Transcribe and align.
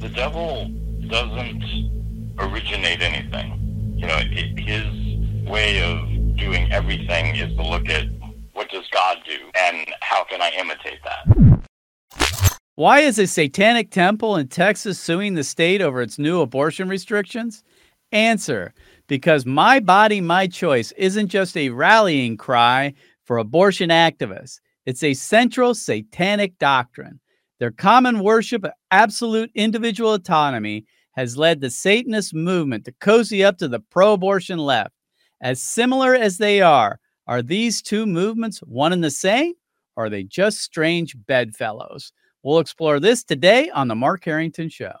the 0.00 0.08
devil 0.08 0.68
doesn't 1.08 2.36
originate 2.38 3.02
anything. 3.02 3.94
You 3.96 4.06
know, 4.06 4.18
it, 4.20 4.58
his 4.58 5.48
way 5.48 5.82
of 5.82 6.36
doing 6.36 6.70
everything 6.70 7.34
is 7.34 7.54
to 7.56 7.62
look 7.62 7.88
at 7.88 8.06
what 8.52 8.70
does 8.70 8.88
God 8.92 9.18
do 9.26 9.36
and 9.56 9.86
how 10.00 10.24
can 10.24 10.40
I 10.40 10.50
imitate 10.58 11.00
that. 11.04 11.64
Why 12.76 13.00
is 13.00 13.18
a 13.18 13.26
satanic 13.26 13.90
temple 13.90 14.36
in 14.36 14.46
Texas 14.46 15.00
suing 15.00 15.34
the 15.34 15.42
state 15.42 15.82
over 15.82 16.00
its 16.00 16.18
new 16.18 16.40
abortion 16.40 16.88
restrictions? 16.88 17.64
Answer 18.12 18.72
because 19.08 19.44
My 19.44 19.80
Body, 19.80 20.20
My 20.20 20.46
Choice 20.46 20.92
isn't 20.92 21.28
just 21.28 21.56
a 21.56 21.70
rallying 21.70 22.36
cry 22.36 22.94
for 23.24 23.38
abortion 23.38 23.90
activists, 23.90 24.60
it's 24.86 25.02
a 25.02 25.12
central 25.14 25.74
satanic 25.74 26.56
doctrine. 26.58 27.20
Their 27.58 27.72
common 27.72 28.20
worship 28.20 28.64
of 28.64 28.72
absolute 28.90 29.50
individual 29.54 30.14
autonomy 30.14 30.86
has 31.12 31.36
led 31.36 31.60
the 31.60 31.70
Satanist 31.70 32.32
movement 32.32 32.84
to 32.84 32.92
cozy 33.00 33.42
up 33.42 33.58
to 33.58 33.66
the 33.66 33.80
pro 33.80 34.12
abortion 34.12 34.58
left. 34.58 34.92
As 35.40 35.60
similar 35.60 36.14
as 36.14 36.38
they 36.38 36.60
are, 36.60 37.00
are 37.26 37.42
these 37.42 37.82
two 37.82 38.06
movements 38.06 38.58
one 38.60 38.92
and 38.92 39.02
the 39.02 39.10
same, 39.10 39.54
or 39.96 40.04
are 40.04 40.10
they 40.10 40.22
just 40.22 40.58
strange 40.58 41.16
bedfellows? 41.26 42.12
We'll 42.44 42.60
explore 42.60 43.00
this 43.00 43.24
today 43.24 43.68
on 43.70 43.88
The 43.88 43.96
Mark 43.96 44.24
Harrington 44.24 44.68
Show. 44.68 44.94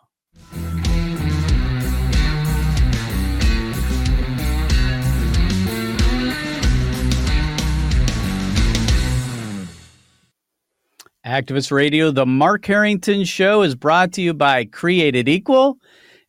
Activist 11.28 11.70
Radio, 11.70 12.10
The 12.10 12.24
Mark 12.24 12.64
Harrington 12.64 13.24
Show 13.24 13.60
is 13.60 13.74
brought 13.74 14.14
to 14.14 14.22
you 14.22 14.32
by 14.32 14.64
Created 14.64 15.28
Equal, 15.28 15.76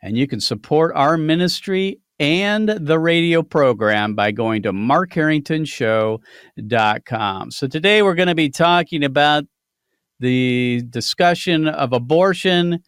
and 0.04 0.18
you 0.18 0.28
can 0.28 0.42
support 0.42 0.92
our 0.94 1.16
ministry 1.16 2.02
and 2.20 2.68
the 2.68 3.00
radio 3.00 3.42
program 3.42 4.14
by 4.14 4.32
going 4.32 4.62
to 4.64 4.74
markharringtonshow.com. 4.74 7.52
So 7.52 7.66
today 7.66 8.02
we're 8.02 8.14
going 8.14 8.28
to 8.28 8.36
be 8.36 8.50
talking 8.50 9.06
about 9.06 9.46
the 10.20 10.84
discussion 10.90 11.70
of 11.70 11.94
abortion, 11.94 12.84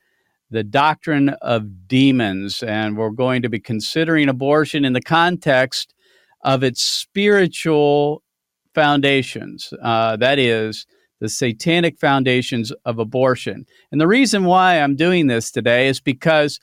the 0.49 0.66
doctrine 0.66 1.30
of 1.41 1.88
demons, 1.88 2.61
and 2.61 2.97
we're 2.97 3.11
going 3.11 3.41
to 3.43 3.49
be 3.49 3.61
considering 3.61 4.27
abortion 4.27 4.83
in 4.83 4.91
the 4.91 5.02
context 5.02 5.93
of 6.41 6.61
its 6.61 6.83
spiritual 6.83 8.21
foundations. 8.73 9.73
Uh, 9.81 10.17
that 10.17 10.39
is, 10.39 10.86
the 11.22 11.30
satanic 11.30 12.00
foundations 12.00 12.73
of 12.83 13.00
abortion. 13.00 13.66
And 13.91 14.02
the 14.02 14.08
reason 14.08 14.44
why 14.44 14.81
I'm 14.81 14.95
doing 14.95 15.27
this 15.27 15.52
today 15.52 15.88
is 15.88 16.02
because 16.02 16.59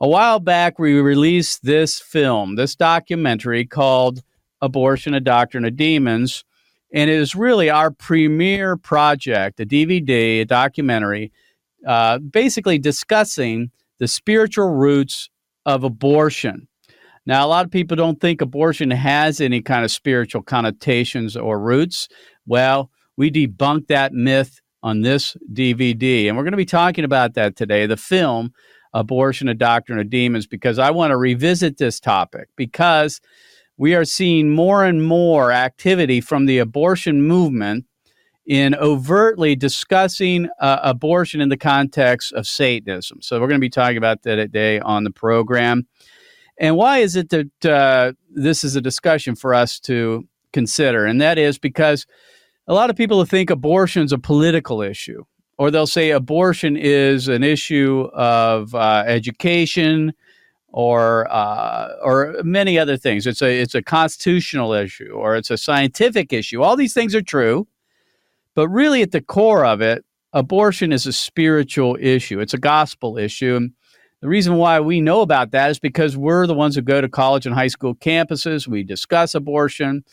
a 0.00 0.08
while 0.08 0.40
back 0.40 0.78
we 0.78 1.00
released 1.00 1.64
this 1.64 2.00
film, 2.00 2.56
this 2.56 2.74
documentary 2.74 3.64
called 3.64 4.22
Abortion, 4.60 5.14
a 5.14 5.20
Doctrine 5.20 5.64
of 5.64 5.76
Demons. 5.76 6.44
And 6.92 7.08
it 7.08 7.14
is 7.14 7.36
really 7.36 7.70
our 7.70 7.92
premier 7.92 8.76
project, 8.76 9.60
a 9.60 9.64
DVD, 9.64 10.40
a 10.40 10.44
documentary, 10.44 11.32
uh, 11.86 12.18
basically 12.18 12.78
discussing 12.78 13.70
the 14.00 14.08
spiritual 14.08 14.68
roots 14.68 15.30
of 15.64 15.84
abortion. 15.84 16.66
Now, 17.24 17.46
a 17.46 17.48
lot 17.48 17.64
of 17.64 17.70
people 17.70 17.96
don't 17.96 18.20
think 18.20 18.40
abortion 18.40 18.90
has 18.90 19.40
any 19.40 19.62
kind 19.62 19.84
of 19.84 19.92
spiritual 19.92 20.42
connotations 20.42 21.36
or 21.36 21.60
roots. 21.60 22.08
Well, 22.46 22.90
we 23.16 23.30
debunk 23.30 23.88
that 23.88 24.12
myth 24.12 24.60
on 24.82 25.02
this 25.02 25.36
DVD. 25.52 26.28
And 26.28 26.36
we're 26.36 26.42
going 26.42 26.52
to 26.52 26.56
be 26.56 26.64
talking 26.64 27.04
about 27.04 27.34
that 27.34 27.56
today 27.56 27.86
the 27.86 27.96
film, 27.96 28.52
Abortion, 28.92 29.48
a 29.48 29.54
Doctrine 29.54 29.98
of 29.98 30.10
Demons, 30.10 30.46
because 30.46 30.78
I 30.78 30.90
want 30.90 31.12
to 31.12 31.16
revisit 31.16 31.78
this 31.78 32.00
topic 32.00 32.48
because 32.56 33.20
we 33.76 33.94
are 33.94 34.04
seeing 34.04 34.50
more 34.50 34.84
and 34.84 35.04
more 35.04 35.50
activity 35.50 36.20
from 36.20 36.46
the 36.46 36.58
abortion 36.58 37.22
movement 37.22 37.86
in 38.44 38.74
overtly 38.74 39.54
discussing 39.54 40.48
uh, 40.60 40.80
abortion 40.82 41.40
in 41.40 41.48
the 41.48 41.56
context 41.56 42.32
of 42.32 42.46
Satanism. 42.46 43.22
So 43.22 43.40
we're 43.40 43.46
going 43.46 43.60
to 43.60 43.64
be 43.64 43.70
talking 43.70 43.96
about 43.96 44.22
that 44.22 44.36
today 44.36 44.80
on 44.80 45.04
the 45.04 45.10
program. 45.10 45.86
And 46.58 46.76
why 46.76 46.98
is 46.98 47.16
it 47.16 47.30
that 47.30 47.64
uh, 47.64 48.12
this 48.30 48.64
is 48.64 48.76
a 48.76 48.80
discussion 48.80 49.36
for 49.36 49.54
us 49.54 49.78
to 49.80 50.28
consider? 50.52 51.06
And 51.06 51.20
that 51.20 51.38
is 51.38 51.58
because 51.58 52.06
a 52.66 52.74
lot 52.74 52.90
of 52.90 52.96
people 52.96 53.24
think 53.24 53.50
abortion 53.50 54.02
is 54.02 54.12
a 54.12 54.18
political 54.18 54.82
issue, 54.82 55.24
or 55.58 55.70
they'll 55.70 55.86
say 55.86 56.10
abortion 56.10 56.76
is 56.76 57.28
an 57.28 57.42
issue 57.42 58.08
of 58.12 58.74
uh, 58.74 59.04
education 59.06 60.12
or 60.68 61.30
uh, 61.30 61.88
or 62.02 62.36
many 62.44 62.78
other 62.78 62.96
things. 62.96 63.26
It's 63.26 63.42
a 63.42 63.60
it's 63.60 63.74
a 63.74 63.82
constitutional 63.82 64.72
issue 64.72 65.12
or 65.12 65.36
it's 65.36 65.50
a 65.50 65.58
scientific 65.58 66.32
issue. 66.32 66.62
All 66.62 66.76
these 66.76 66.94
things 66.94 67.14
are 67.14 67.22
true, 67.22 67.66
but 68.54 68.68
really 68.68 69.02
at 69.02 69.12
the 69.12 69.20
core 69.20 69.66
of 69.66 69.80
it, 69.80 70.04
abortion 70.32 70.92
is 70.92 71.06
a 71.06 71.12
spiritual 71.12 71.96
issue. 72.00 72.40
It's 72.40 72.54
a 72.54 72.58
gospel 72.58 73.18
issue. 73.18 73.56
And 73.56 73.72
the 74.20 74.28
reason 74.28 74.54
why 74.54 74.78
we 74.80 75.00
know 75.00 75.20
about 75.20 75.50
that 75.50 75.70
is 75.70 75.78
because 75.80 76.16
we're 76.16 76.46
the 76.46 76.54
ones 76.54 76.76
who 76.76 76.82
go 76.82 77.00
to 77.00 77.08
college 77.08 77.44
and 77.44 77.54
high 77.54 77.66
school 77.66 77.94
campuses. 77.94 78.68
We 78.68 78.84
discuss 78.84 79.34
abortion 79.34 80.04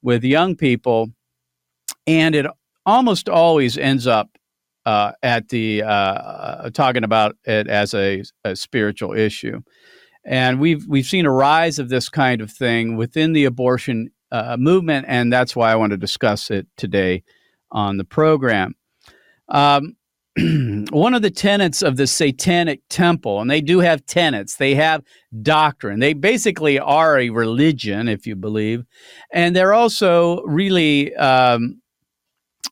with 0.00 0.24
young 0.24 0.56
people 0.56 1.10
and 2.08 2.34
it 2.34 2.46
almost 2.86 3.28
always 3.28 3.76
ends 3.76 4.06
up 4.06 4.30
uh, 4.86 5.12
at 5.22 5.50
the 5.50 5.82
uh, 5.82 5.86
uh, 5.86 6.70
talking 6.70 7.04
about 7.04 7.36
it 7.44 7.68
as 7.68 7.92
a, 7.92 8.22
a, 8.44 8.56
spiritual 8.56 9.12
issue, 9.12 9.60
and 10.24 10.58
we've 10.58 10.86
we've 10.88 11.04
seen 11.04 11.26
a 11.26 11.30
rise 11.30 11.78
of 11.78 11.90
this 11.90 12.08
kind 12.08 12.40
of 12.40 12.50
thing 12.50 12.96
within 12.96 13.34
the 13.34 13.44
abortion 13.44 14.10
uh, 14.32 14.56
movement, 14.58 15.04
and 15.06 15.30
that's 15.30 15.54
why 15.54 15.70
I 15.70 15.76
want 15.76 15.90
to 15.90 15.98
discuss 15.98 16.50
it 16.50 16.66
today 16.78 17.22
on 17.70 17.98
the 17.98 18.04
program. 18.04 18.74
Um, 19.50 19.96
one 20.90 21.12
of 21.12 21.20
the 21.20 21.30
tenets 21.30 21.82
of 21.82 21.98
the 21.98 22.06
Satanic 22.06 22.80
Temple, 22.88 23.42
and 23.42 23.50
they 23.50 23.60
do 23.60 23.80
have 23.80 24.06
tenets, 24.06 24.56
they 24.56 24.74
have 24.74 25.02
doctrine. 25.42 26.00
They 26.00 26.14
basically 26.14 26.78
are 26.78 27.18
a 27.18 27.28
religion, 27.28 28.08
if 28.08 28.26
you 28.26 28.36
believe, 28.36 28.84
and 29.30 29.54
they're 29.54 29.74
also 29.74 30.40
really 30.44 31.14
um, 31.16 31.82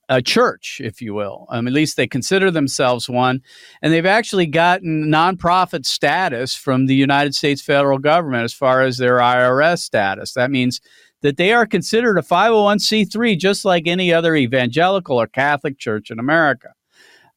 a 0.09 0.23
church, 0.23 0.81
if 0.83 1.01
you 1.03 1.15
will. 1.15 1.47
Um, 1.51 1.67
at 1.67 1.73
least 1.73 1.97
they 1.97 2.07
consider 2.07 2.51
themselves 2.51 3.09
one. 3.09 3.43
And 3.83 3.93
they've 3.93 4.07
actually 4.07 4.47
gotten 4.47 5.07
nonprofit 5.07 5.85
status 5.85 6.55
from 6.55 6.87
the 6.87 6.95
United 6.95 7.35
States 7.35 7.61
federal 7.61 7.99
government 7.99 8.45
as 8.45 8.53
far 8.55 8.83
as 8.83 8.99
their 8.99 9.19
IRS 9.19 9.81
status. 9.81 10.33
That 10.35 10.51
means 10.51 10.81
that 11.23 11.37
they 11.37 11.53
are 11.53 11.67
considered 11.67 12.19
a 12.19 12.23
501c3 12.23 13.39
just 13.39 13.65
like 13.65 13.87
any 13.87 14.13
other 14.13 14.37
evangelical 14.37 15.21
or 15.21 15.27
Catholic 15.27 15.79
church 15.79 16.11
in 16.11 16.19
America. 16.19 16.73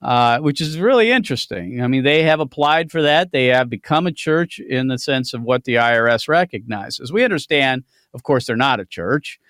Uh, 0.02 0.40
which 0.40 0.62
is 0.62 0.80
really 0.80 1.12
interesting. 1.12 1.82
I 1.82 1.88
mean, 1.88 2.06
they 2.06 2.24
have 2.24 2.40
applied 2.40 2.90
for 2.90 3.02
that. 3.02 3.34
They 3.34 3.48
have 3.48 3.70
become 3.70 4.08
a 4.08 4.14
church 4.14 4.58
in 4.58 4.88
the 4.88 4.98
sense 4.98 5.34
of 5.34 5.42
what 5.42 5.66
the 5.66 5.76
IRS 5.76 6.30
recognizes. 6.30 7.12
We 7.12 7.26
understand, 7.26 7.84
of 8.14 8.24
course, 8.24 8.46
they're 8.46 8.56
not 8.56 8.80
a 8.80 8.86
church, 8.86 9.42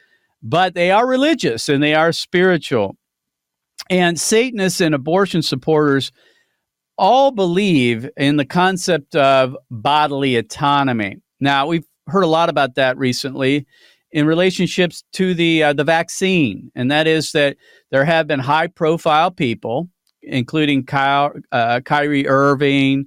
but 0.41 0.73
they 0.73 0.91
are 0.91 1.07
religious 1.07 1.69
and 1.69 1.81
they 1.81 1.93
are 1.93 2.11
spiritual. 2.11 2.95
And 3.89 4.19
Satanists 4.19 4.81
and 4.81 4.93
abortion 4.93 5.41
supporters 5.41 6.11
all 6.97 7.31
believe 7.31 8.09
in 8.17 8.37
the 8.37 8.45
concept 8.45 9.15
of 9.15 9.55
bodily 9.71 10.35
autonomy. 10.35 11.17
Now, 11.39 11.67
we've 11.67 11.85
heard 12.07 12.23
a 12.23 12.27
lot 12.27 12.49
about 12.49 12.75
that 12.75 12.97
recently 12.97 13.65
in 14.11 14.25
relationships 14.25 15.03
to 15.13 15.33
the 15.33 15.63
uh, 15.63 15.73
the 15.73 15.83
vaccine, 15.83 16.71
and 16.75 16.91
that 16.91 17.07
is 17.07 17.31
that 17.31 17.57
there 17.91 18.05
have 18.05 18.27
been 18.27 18.39
high 18.39 18.67
profile 18.67 19.31
people, 19.31 19.89
including 20.21 20.83
Kyle, 20.85 21.31
uh, 21.51 21.79
Kyrie 21.81 22.27
Irving 22.27 23.05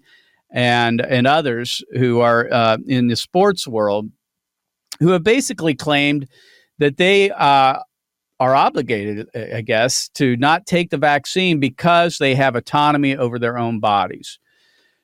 and 0.53 1.01
and 1.01 1.27
others 1.27 1.83
who 1.93 2.21
are 2.21 2.49
uh, 2.53 2.79
in 2.87 3.09
the 3.09 3.17
sports 3.17 3.67
world, 3.67 4.11
who 5.01 5.09
have 5.09 5.25
basically 5.25 5.75
claimed 5.75 6.29
that 6.79 6.97
they 6.97 7.31
uh, 7.31 7.81
are 8.41 8.55
obligated, 8.55 9.29
I 9.35 9.61
guess, 9.61 10.09
to 10.11 10.37
not 10.37 10.67
take 10.67 10.91
the 10.91 10.99
vaccine 10.99 11.61
because 11.61 12.19
they 12.19 12.35
have 12.35 12.57
autonomy 12.57 13.17
over 13.17 13.39
their 13.39 13.59
own 13.59 13.79
bodies. 13.81 14.39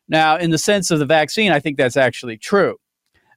Now, 0.09 0.37
in 0.37 0.51
the 0.51 0.59
sense 0.59 0.91
of 0.91 0.99
the 0.99 1.07
vaccine, 1.07 1.53
I 1.53 1.61
think 1.61 1.77
that's 1.77 1.97
actually 1.97 2.39
true. 2.39 2.77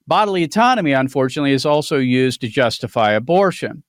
Bodily 0.08 0.44
autonomy, 0.44 0.94
unfortunately, 0.94 1.52
is 1.52 1.66
also 1.66 1.98
used 1.98 2.42
to 2.42 2.48
justify 2.48 3.12
abortion. 3.12 3.84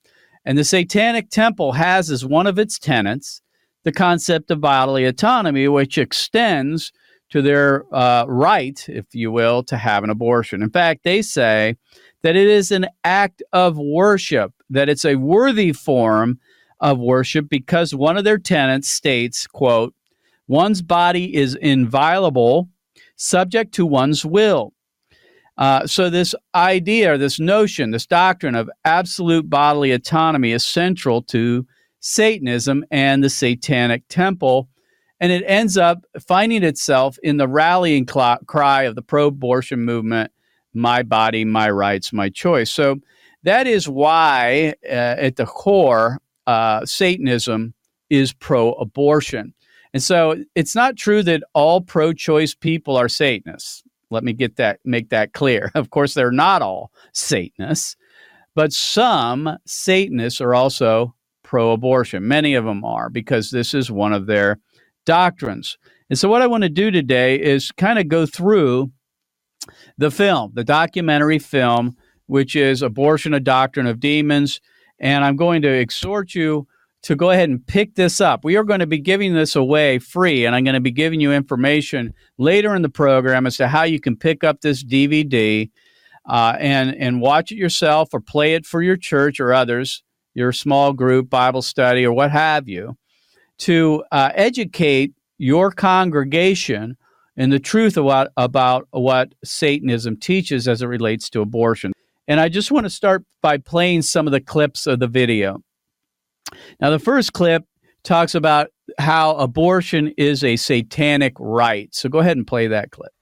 And 0.45 0.59
the 0.59 0.65
Satanic 0.65 1.31
Temple 1.31 1.73
has 1.73 2.11
as 2.11 2.27
one 2.27 2.47
of 2.47 2.59
its 2.59 2.79
tenets 2.79 3.41
the 3.85 3.93
concept 3.93 4.51
of 4.51 4.61
bodily 4.61 5.05
autonomy, 5.05 5.67
which 5.69 5.99
extends 5.99 6.93
to 7.31 7.43
their 7.43 7.85
uh, 7.95 8.25
right, 8.29 8.85
if 8.89 9.07
you 9.13 9.33
will, 9.33 9.63
to 9.65 9.77
have 9.77 10.05
an 10.05 10.11
abortion. 10.11 10.63
In 10.63 10.71
fact, 10.71 11.05
they 11.05 11.23
say 11.23 11.77
that 12.23 12.37
it 12.37 12.47
is 12.47 12.71
an 12.71 12.87
act 13.05 13.43
of 13.53 13.79
worship, 13.79 14.53
that 14.71 14.89
it's 14.89 15.05
a 15.05 15.17
worthy 15.17 15.73
form 15.73 16.39
of 16.81 16.99
worship 16.99 17.49
because 17.49 17.95
one 17.95 18.17
of 18.17 18.25
their 18.25 18.39
tenets 18.39 18.89
states, 18.89 19.47
quote, 19.47 19.95
one's 20.49 20.83
body 20.83 21.35
is 21.35 21.55
inviolable 21.57 22.69
subject 23.17 23.73
to 23.75 23.87
one's 23.87 24.25
will. 24.25 24.73
Uh, 25.59 25.87
so, 25.87 26.09
this 26.09 26.35
idea, 26.55 27.19
this 27.19 27.39
notion, 27.39 27.91
this 27.91 28.07
doctrine 28.07 28.55
of 28.55 28.71
absolute 28.85 29.49
bodily 29.51 29.93
autonomy 29.93 30.53
is 30.53 30.67
central 30.67 31.23
to 31.23 31.67
Satanism 32.01 32.85
and 32.91 33.23
the 33.23 33.31
Satanic 33.31 34.03
Temple. 34.09 34.69
And 35.21 35.31
it 35.31 35.45
ends 35.47 35.77
up 35.77 36.05
finding 36.27 36.65
itself 36.65 37.17
in 37.23 37.37
the 37.37 37.47
rallying 37.47 38.07
cry 38.07 38.83
of 38.83 38.97
the 38.97 39.03
pro 39.03 39.29
abortion 39.29 39.85
movement 39.85 40.33
my 40.75 41.03
body, 41.03 41.45
my 41.45 41.71
rights, 41.71 42.13
my 42.13 42.29
choice. 42.29 42.71
So, 42.71 42.97
that 43.45 43.67
is 43.67 43.89
why, 43.89 44.75
uh, 44.85 45.17
at 45.19 45.37
the 45.37 45.47
core, 45.47 46.19
uh, 46.47 46.87
Satanism 46.87 47.75
is 48.11 48.33
pro 48.33 48.73
abortion. 48.75 49.55
And 49.95 50.03
so 50.03 50.37
it's 50.55 50.75
not 50.75 50.97
true 50.97 51.23
that 51.25 51.43
all 51.55 51.81
pro 51.81 52.13
choice 52.13 52.55
people 52.55 52.97
are 52.97 53.09
Satanists. 53.09 53.83
Let 54.11 54.25
me 54.25 54.33
get 54.33 54.57
that, 54.57 54.81
make 54.85 55.11
that 55.11 55.33
clear. 55.33 55.71
Of 55.75 55.91
course, 55.91 56.15
they're 56.15 56.31
not 56.31 56.63
all 56.63 56.93
Satanists, 57.13 57.97
but 58.55 58.73
some 58.73 59.59
Satanists 59.67 60.41
are 60.41 60.55
also 60.55 61.15
pro 61.43 61.73
abortion. 61.73 62.27
Many 62.27 62.55
of 62.55 62.65
them 62.65 62.85
are 62.85 63.11
because 63.11 63.51
this 63.51 63.75
is 63.75 63.91
one 63.91 64.13
of 64.13 64.27
their 64.27 64.59
doctrines. 65.05 65.77
And 66.11 66.19
so, 66.19 66.29
what 66.29 66.43
I 66.43 66.47
want 66.47 66.63
to 66.63 66.69
do 66.69 66.91
today 66.91 67.41
is 67.41 67.73
kind 67.73 67.99
of 67.99 68.09
go 68.09 68.27
through 68.27 68.91
the 69.99 70.11
film, 70.11 70.53
the 70.55 70.65
documentary 70.65 71.39
film, 71.39 71.97
which 72.27 72.57
is 72.57 72.83
Abortion, 72.83 73.35
a 73.35 73.41
Doctrine 73.41 73.87
of 73.87 74.01
Demons. 74.01 74.61
And 74.99 75.25
I'm 75.25 75.37
going 75.37 75.63
to 75.63 75.69
exhort 75.69 76.35
you 76.35 76.67
to 77.03 77.17
go 77.17 77.31
ahead 77.31 77.49
and 77.49 77.67
pick 77.67 77.97
this 77.97 78.21
up. 78.21 78.45
We 78.45 78.57
are 78.57 78.65
going 78.65 78.81
to 78.81 78.87
be 78.87 78.99
giving 78.99 79.35
this 79.35 79.57
away 79.57 79.99
free, 79.99 80.47
and 80.47 80.55
I'm 80.55 80.65
going 80.65 80.75
to 80.75 80.81
be 80.81 80.93
giving 80.93 81.21
you 81.21 81.33
information 81.33 82.15
later 82.39 82.75
in 82.75 82.83
the 82.83 82.89
program 82.89 83.47
as 83.47 83.57
to 83.57 83.69
how 83.69 83.83
you 83.83 84.01
can 84.01 84.17
pick 84.17 84.45
up 84.45 84.61
this 84.61 84.85
DVD 84.85 85.71
uh, 86.29 86.57
and 86.61 86.95
and 86.95 87.21
watch 87.21 87.51
it 87.51 87.57
yourself 87.57 88.11
or 88.13 88.21
play 88.21 88.55
it 88.55 88.65
for 88.65 88.83
your 88.83 88.97
church 88.97 89.41
or 89.41 89.53
others, 89.53 90.05
your 90.35 90.53
small 90.53 90.93
group 90.93 91.29
Bible 91.29 91.63
study 91.63 92.07
or 92.07 92.13
what 92.13 92.31
have 92.31 92.69
you, 92.69 92.97
to 93.59 94.05
uh, 94.13 94.31
educate 94.35 95.13
your 95.39 95.73
congregation 95.73 96.97
in 97.37 97.51
the 97.51 97.59
truth 97.59 97.97
about, 97.97 98.29
about 98.37 98.87
what 98.91 99.35
Satanism 99.45 100.17
teaches 100.17 100.69
as 100.69 100.83
it 100.83 100.87
relates 100.87 101.31
to 101.31 101.41
abortion. 101.41 101.93
And 102.29 102.39
I 102.41 102.49
just 102.49 102.71
want 102.71 102.85
to 102.85 102.91
start 102.91 103.25
by 103.41 103.59
playing 103.59 104.03
some 104.03 104.27
of 104.27 104.33
the 104.33 104.41
clips 104.41 104.87
of 104.87 105.01
the 105.01 105.09
video. 105.09 105.63
Now, 106.81 106.91
the 106.91 106.99
first 106.99 107.33
clip 107.33 107.65
talks 108.03 108.35
about 108.35 108.69
how 108.99 109.37
abortion 109.37 110.13
is 110.17 110.45
a 110.45 110.57
satanic 110.57 111.35
right. 111.39 111.95
So 111.95 112.09
go 112.09 112.19
ahead 112.19 112.37
and 112.37 112.47
play 112.47 112.67
that 112.69 112.91
clip. 112.91 113.13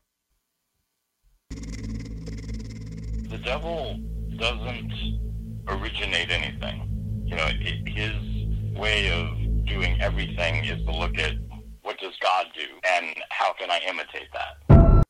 The 1.51 3.39
devil 3.45 3.99
doesn't 4.37 4.93
originate 5.69 6.31
anything. 6.31 7.25
You 7.27 7.37
know, 7.37 7.49
his 7.87 8.77
way 8.77 9.11
of 9.13 9.67
doing 9.67 10.01
everything 10.01 10.65
is 10.65 10.85
to 10.85 10.93
look 10.93 11.19
at 11.19 11.35
what 11.91 11.99
does 11.99 12.15
God 12.23 12.47
do 12.55 12.67
and 12.89 13.17
how 13.31 13.53
can 13.53 13.69
I 13.69 13.81
imitate 13.89 14.29
that. 14.33 15.05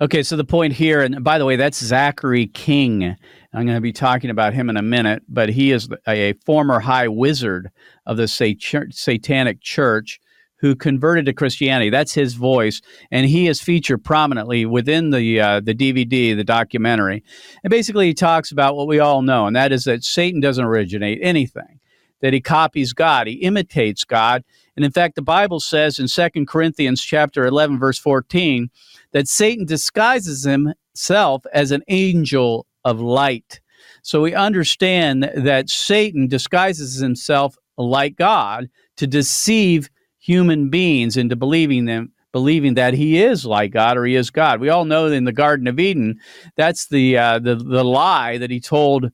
Okay, 0.00 0.22
so 0.22 0.34
the 0.34 0.44
point 0.44 0.72
here, 0.72 1.02
and 1.02 1.22
by 1.22 1.36
the 1.36 1.44
way, 1.44 1.56
that's 1.56 1.84
Zachary 1.84 2.46
King. 2.46 3.14
I'm 3.52 3.66
going 3.66 3.76
to 3.76 3.82
be 3.82 3.92
talking 3.92 4.30
about 4.30 4.54
him 4.54 4.70
in 4.70 4.78
a 4.78 4.82
minute, 4.82 5.22
but 5.28 5.50
he 5.50 5.70
is 5.70 5.86
a 6.08 6.32
former 6.46 6.80
high 6.80 7.08
wizard 7.08 7.70
of 8.06 8.16
the 8.16 8.26
Satanic 8.26 9.60
Church 9.60 10.18
who 10.60 10.74
converted 10.74 11.26
to 11.26 11.34
Christianity. 11.34 11.90
That's 11.90 12.14
his 12.14 12.32
voice, 12.32 12.80
and 13.10 13.26
he 13.26 13.46
is 13.46 13.60
featured 13.60 14.02
prominently 14.02 14.64
within 14.64 15.10
the 15.10 15.40
uh, 15.40 15.60
the 15.60 15.74
DVD, 15.74 16.34
the 16.34 16.44
documentary. 16.44 17.22
And 17.62 17.70
basically, 17.70 18.06
he 18.06 18.14
talks 18.14 18.50
about 18.50 18.76
what 18.76 18.88
we 18.88 18.98
all 18.98 19.20
know, 19.20 19.46
and 19.46 19.54
that 19.56 19.72
is 19.72 19.84
that 19.84 20.04
Satan 20.04 20.40
doesn't 20.40 20.64
originate 20.64 21.18
anything; 21.20 21.79
that 22.20 22.32
he 22.32 22.40
copies 22.40 22.92
God, 22.92 23.26
he 23.26 23.34
imitates 23.34 24.04
God, 24.04 24.44
and 24.80 24.84
in 24.86 24.92
fact, 24.92 25.14
the 25.14 25.22
Bible 25.22 25.60
says 25.60 25.98
in 25.98 26.08
Second 26.08 26.48
Corinthians 26.48 27.02
chapter 27.02 27.44
11, 27.44 27.78
verse 27.78 27.98
14, 27.98 28.70
that 29.12 29.28
Satan 29.28 29.66
disguises 29.66 30.44
himself 30.44 31.44
as 31.52 31.70
an 31.70 31.82
angel 31.88 32.66
of 32.82 32.98
light. 32.98 33.60
So 34.02 34.22
we 34.22 34.34
understand 34.34 35.30
that 35.36 35.68
Satan 35.68 36.28
disguises 36.28 36.94
himself 36.94 37.58
like 37.76 38.16
God 38.16 38.70
to 38.96 39.06
deceive 39.06 39.90
human 40.18 40.70
beings 40.70 41.18
into 41.18 41.36
believing 41.36 41.84
them 41.84 42.12
believing 42.32 42.74
that 42.74 42.94
he 42.94 43.20
is 43.20 43.44
like 43.44 43.72
God 43.72 43.96
or 43.96 44.04
he 44.04 44.14
is 44.14 44.30
God. 44.30 44.60
We 44.60 44.68
all 44.68 44.84
know 44.84 45.06
in 45.06 45.24
the 45.24 45.32
Garden 45.32 45.66
of 45.66 45.80
Eden, 45.80 46.20
that's 46.56 46.86
the 46.86 47.18
uh, 47.18 47.38
the 47.38 47.56
the 47.56 47.84
lie 47.84 48.38
that 48.38 48.50
he 48.50 48.60
told 48.60 49.10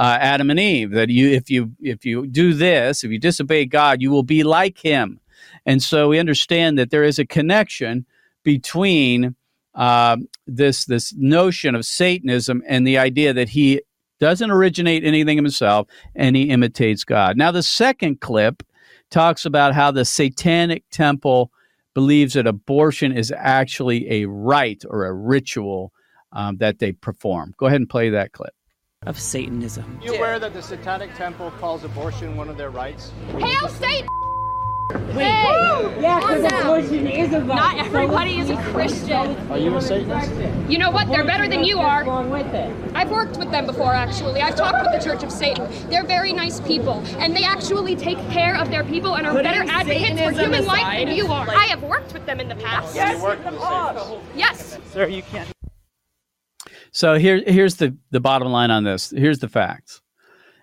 uh, 0.00 0.16
Adam 0.18 0.48
and 0.48 0.58
Eve 0.58 0.92
that 0.92 1.10
you 1.10 1.28
if 1.28 1.50
you 1.50 1.72
if 1.78 2.06
you 2.06 2.26
do 2.26 2.54
this, 2.54 3.04
if 3.04 3.10
you 3.10 3.18
disobey 3.18 3.66
God, 3.66 4.00
you 4.00 4.10
will 4.10 4.22
be 4.22 4.42
like 4.42 4.78
him. 4.78 5.20
And 5.66 5.82
so 5.82 6.08
we 6.08 6.18
understand 6.18 6.78
that 6.78 6.90
there 6.90 7.04
is 7.04 7.18
a 7.18 7.26
connection 7.26 8.06
between 8.42 9.36
uh, 9.74 10.16
this 10.46 10.86
this 10.86 11.12
notion 11.14 11.74
of 11.74 11.84
Satanism 11.84 12.62
and 12.66 12.86
the 12.86 12.96
idea 12.96 13.34
that 13.34 13.50
he 13.50 13.82
doesn't 14.20 14.50
originate 14.50 15.04
anything 15.04 15.36
himself 15.36 15.86
and 16.14 16.34
he 16.34 16.44
imitates 16.44 17.04
God. 17.04 17.36
Now, 17.36 17.50
the 17.50 17.62
second 17.62 18.22
clip 18.22 18.62
talks 19.10 19.44
about 19.44 19.74
how 19.74 19.90
the 19.90 20.06
Satanic 20.06 20.84
Temple 20.90 21.52
believes 21.92 22.34
that 22.34 22.46
abortion 22.46 23.12
is 23.12 23.34
actually 23.36 24.10
a 24.10 24.26
rite 24.26 24.84
or 24.88 25.04
a 25.04 25.12
ritual 25.12 25.92
um, 26.32 26.56
that 26.56 26.78
they 26.78 26.92
perform. 26.92 27.52
Go 27.58 27.66
ahead 27.66 27.80
and 27.80 27.88
play 27.88 28.08
that 28.10 28.32
clip. 28.32 28.54
Of 29.06 29.18
Satanism. 29.18 29.98
You 30.02 30.12
aware 30.16 30.38
that 30.38 30.52
the 30.52 30.60
Satanic 30.60 31.14
Temple 31.14 31.50
calls 31.52 31.84
abortion 31.84 32.36
one 32.36 32.50
of 32.50 32.58
their 32.58 32.68
rights? 32.68 33.12
Hail 33.38 33.66
Satan! 33.70 34.06
Wait, 35.16 35.96
yeah, 36.02 36.20
because 36.20 36.44
abortion 36.52 37.06
is 37.06 37.32
a 37.32 37.38
Not 37.42 37.78
everybody 37.78 38.40
is 38.40 38.50
a 38.50 38.56
Christian. 38.64 39.38
Are 39.50 39.56
you 39.56 39.74
a 39.74 39.80
Satanist? 39.80 40.30
You 40.70 40.76
know 40.76 40.90
what? 40.90 41.08
They're 41.08 41.24
better 41.24 41.48
than 41.48 41.64
you 41.64 41.78
are. 41.78 42.04
Wrong 42.04 42.28
with 42.28 42.52
it. 42.52 42.70
I've 42.94 43.10
worked 43.10 43.38
with 43.38 43.50
them 43.50 43.64
before, 43.64 43.94
actually. 43.94 44.42
I've 44.42 44.54
talked 44.56 44.82
with 44.82 45.00
the 45.02 45.08
Church 45.10 45.22
of 45.22 45.32
Satan. 45.32 45.66
They're 45.88 46.04
very 46.04 46.34
nice 46.34 46.60
people, 46.60 47.02
and 47.20 47.34
they 47.34 47.44
actually 47.44 47.96
take 47.96 48.18
care 48.28 48.54
of 48.54 48.70
their 48.70 48.84
people 48.84 49.16
and 49.16 49.26
are 49.26 49.32
Putting 49.32 49.50
better 49.50 49.64
advocates 49.66 50.20
for 50.20 50.30
human 50.32 50.66
life 50.66 51.06
than 51.06 51.16
you 51.16 51.24
are. 51.28 51.46
like- 51.46 51.56
I 51.56 51.64
have 51.68 51.82
worked 51.84 52.12
with 52.12 52.26
them 52.26 52.38
in 52.38 52.50
the 52.50 52.56
past. 52.56 52.94
You 52.94 53.22
work 53.22 53.42
for. 53.44 54.20
Yes. 54.36 54.76
Sir, 54.92 55.06
you 55.06 55.22
can't. 55.22 55.48
So 56.92 57.14
here, 57.14 57.42
here's 57.46 57.76
the, 57.76 57.96
the 58.10 58.20
bottom 58.20 58.48
line 58.48 58.70
on 58.70 58.84
this. 58.84 59.10
Here's 59.10 59.38
the 59.38 59.48
facts. 59.48 60.00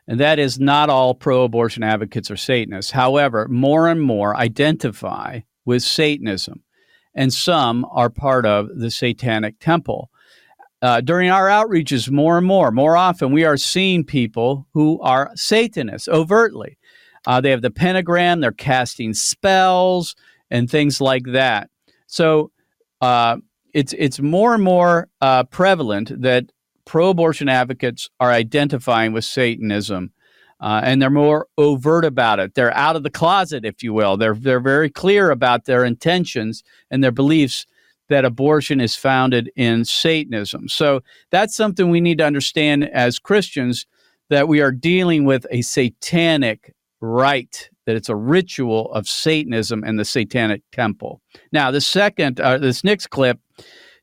And 0.08 0.20
that 0.20 0.40
is 0.40 0.60
not 0.60 0.90
all 0.90 1.14
pro 1.14 1.44
abortion 1.44 1.84
advocates 1.84 2.32
are 2.32 2.38
Satanists. 2.38 2.92
However, 2.92 3.48
more 3.50 3.88
and 3.88 4.02
more 4.02 4.36
identify 4.36 5.42
with 5.66 5.84
Satanism, 5.84 6.64
and 7.14 7.34
some 7.34 7.86
are 7.92 8.10
part 8.10 8.46
of 8.46 8.70
the 8.78 8.90
Satanic 8.90 9.60
Temple. 9.60 10.10
Uh, 10.82 11.02
during 11.02 11.30
our 11.30 11.48
outreaches, 11.48 12.10
more 12.10 12.38
and 12.38 12.48
more, 12.48 12.72
more 12.72 12.96
often, 12.96 13.32
we 13.32 13.44
are 13.44 13.58
seeing 13.58 14.04
people 14.04 14.68
who 14.74 15.02
are 15.02 15.32
Satanists 15.36 16.08
overtly. 16.08 16.78
Uh, 17.26 17.42
they 17.42 17.50
have 17.50 17.64
the 17.64 17.72
pentagram, 17.72 18.40
they're 18.40 18.52
casting 18.52 19.14
spells 19.14 20.16
and 20.50 20.70
things 20.70 21.02
like 21.02 21.24
that. 21.26 21.70
So 22.06 22.52
uh, 23.02 23.38
it's 23.78 23.94
it's 23.96 24.20
more 24.20 24.56
and 24.56 24.64
more 24.64 25.08
uh, 25.22 25.44
prevalent 25.44 26.22
that 26.24 26.52
pro-abortion 26.86 27.48
advocates 27.48 28.10
are 28.20 28.32
identifying 28.32 29.14
with 29.14 29.24
Satanism, 29.24 30.12
uh, 30.60 30.82
and 30.84 31.00
they're 31.00 31.12
more 31.12 31.48
overt 31.60 32.04
about 32.04 32.40
it. 32.40 32.56
They're 32.56 32.76
out 32.76 32.96
of 32.96 33.04
the 33.04 33.12
closet, 33.12 33.66
if 33.66 33.84
you 33.84 33.94
will. 33.94 34.18
They're 34.18 34.34
they're 34.34 34.60
very 34.60 34.90
clear 34.90 35.30
about 35.30 35.66
their 35.66 35.86
intentions 35.86 36.64
and 36.90 37.04
their 37.04 37.12
beliefs 37.12 37.68
that 38.10 38.26
abortion 38.26 38.82
is 38.82 38.96
founded 38.96 39.52
in 39.56 39.86
Satanism. 39.86 40.70
So 40.70 41.02
that's 41.30 41.56
something 41.56 41.92
we 41.92 42.02
need 42.02 42.18
to 42.18 42.26
understand 42.26 42.90
as 42.90 43.20
Christians 43.20 43.86
that 44.30 44.48
we 44.48 44.60
are 44.60 44.72
dealing 44.72 45.24
with 45.26 45.46
a 45.52 45.62
satanic 45.62 46.74
rite, 47.00 47.70
that 47.86 47.96
it's 47.96 48.10
a 48.10 48.16
ritual 48.16 48.92
of 48.92 49.08
Satanism 49.08 49.84
and 49.84 50.00
the 50.00 50.06
Satanic 50.06 50.64
Temple. 50.72 51.22
Now, 51.52 51.70
the 51.70 51.82
second, 51.82 52.40
uh, 52.40 52.58
this 52.58 52.84
next 52.84 53.08
clip 53.12 53.40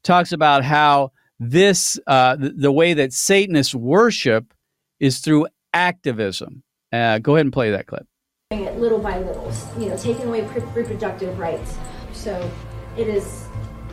talks 0.04 0.32
about 0.32 0.64
how 0.64 1.10
this 1.40 1.98
uh, 2.06 2.36
the, 2.36 2.50
the, 2.50 2.72
way 2.72 2.94
that 2.94 3.12
Satanists 3.12 3.74
worship 3.74 4.54
is 5.00 5.18
through 5.18 5.48
activism. 5.72 6.62
Uh, 6.92 7.18
go 7.18 7.34
ahead 7.34 7.46
and 7.46 7.52
play 7.52 7.70
that 7.72 7.86
clip. 7.86 8.06
Little 8.52 9.00
by 9.00 9.18
little, 9.18 9.52
you 9.78 9.88
know, 9.88 9.96
taking 9.96 10.26
away 10.26 10.42
reproductive 10.74 11.36
rights. 11.38 11.76
So 12.12 12.50
it 12.96 13.08
is 13.08 13.48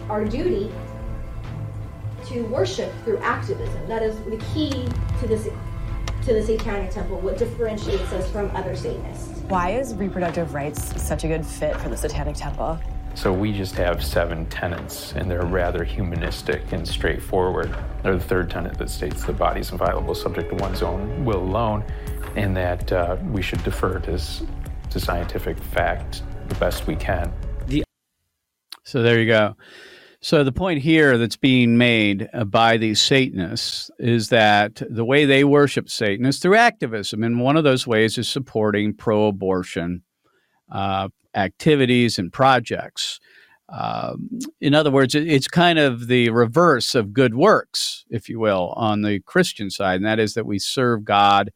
our 0.09 0.23
duty 0.23 0.71
to 2.27 2.43
worship 2.43 2.93
through 3.03 3.17
activism. 3.19 3.87
That 3.87 4.03
is 4.03 4.15
the 4.25 4.37
key 4.53 4.87
to 5.19 5.27
this 5.27 5.49
to 6.25 6.33
the 6.33 6.43
Satanic 6.43 6.91
Temple. 6.91 7.19
What 7.19 7.39
differentiates 7.39 8.11
us 8.13 8.29
from 8.29 8.55
other 8.55 8.75
Satanists? 8.75 9.39
Why 9.47 9.71
is 9.71 9.95
reproductive 9.95 10.53
rights 10.53 11.01
such 11.01 11.23
a 11.23 11.27
good 11.27 11.45
fit 11.45 11.75
for 11.77 11.89
the 11.89 11.97
Satanic 11.97 12.35
Temple? 12.35 12.79
So 13.13 13.31
we 13.31 13.51
just 13.53 13.75
have 13.75 14.03
seven 14.03 14.45
tenets, 14.47 15.13
and 15.13 15.29
they're 15.29 15.45
rather 15.45 15.83
humanistic 15.83 16.71
and 16.71 16.87
straightforward. 16.87 17.75
They're 18.03 18.15
the 18.15 18.23
third 18.23 18.49
tenet 18.49 18.77
that 18.77 18.89
states 18.89 19.23
the 19.23 19.33
body 19.33 19.59
is 19.59 19.71
inviolable, 19.71 20.15
subject 20.15 20.49
to 20.49 20.55
one's 20.55 20.81
own 20.81 21.23
will 21.23 21.43
alone, 21.43 21.83
and 22.35 22.55
that 22.57 22.91
uh, 22.91 23.17
we 23.29 23.41
should 23.41 23.63
defer 23.63 23.99
to, 23.99 24.19
to 24.89 24.99
scientific 24.99 25.57
fact 25.57 26.23
the 26.47 26.55
best 26.55 26.87
we 26.87 26.95
can. 26.95 27.31
So 28.83 29.01
there 29.03 29.19
you 29.19 29.27
go. 29.27 29.55
So 30.19 30.43
the 30.43 30.51
point 30.51 30.81
here 30.81 31.17
that's 31.17 31.37
being 31.37 31.77
made 31.77 32.29
uh, 32.33 32.43
by 32.43 32.77
these 32.77 33.01
Satanists 33.01 33.89
is 33.99 34.29
that 34.29 34.81
the 34.89 35.05
way 35.05 35.25
they 35.25 35.43
worship 35.43 35.89
Satan 35.89 36.25
is 36.25 36.39
through 36.39 36.55
activism, 36.55 37.23
and 37.23 37.39
one 37.39 37.57
of 37.57 37.63
those 37.63 37.87
ways 37.87 38.17
is 38.17 38.27
supporting 38.27 38.93
pro-abortion 38.93 40.03
uh, 40.71 41.09
activities 41.35 42.17
and 42.17 42.31
projects. 42.31 43.19
Um, 43.69 44.39
in 44.59 44.75
other 44.75 44.91
words, 44.91 45.15
it's 45.15 45.47
kind 45.47 45.79
of 45.79 46.07
the 46.07 46.29
reverse 46.29 46.93
of 46.93 47.13
good 47.13 47.35
works, 47.35 48.03
if 48.09 48.27
you 48.27 48.39
will, 48.39 48.73
on 48.75 49.01
the 49.01 49.19
Christian 49.21 49.69
side, 49.69 49.95
and 49.95 50.05
that 50.05 50.19
is 50.19 50.33
that 50.33 50.45
we 50.45 50.59
serve 50.59 51.05
God 51.05 51.51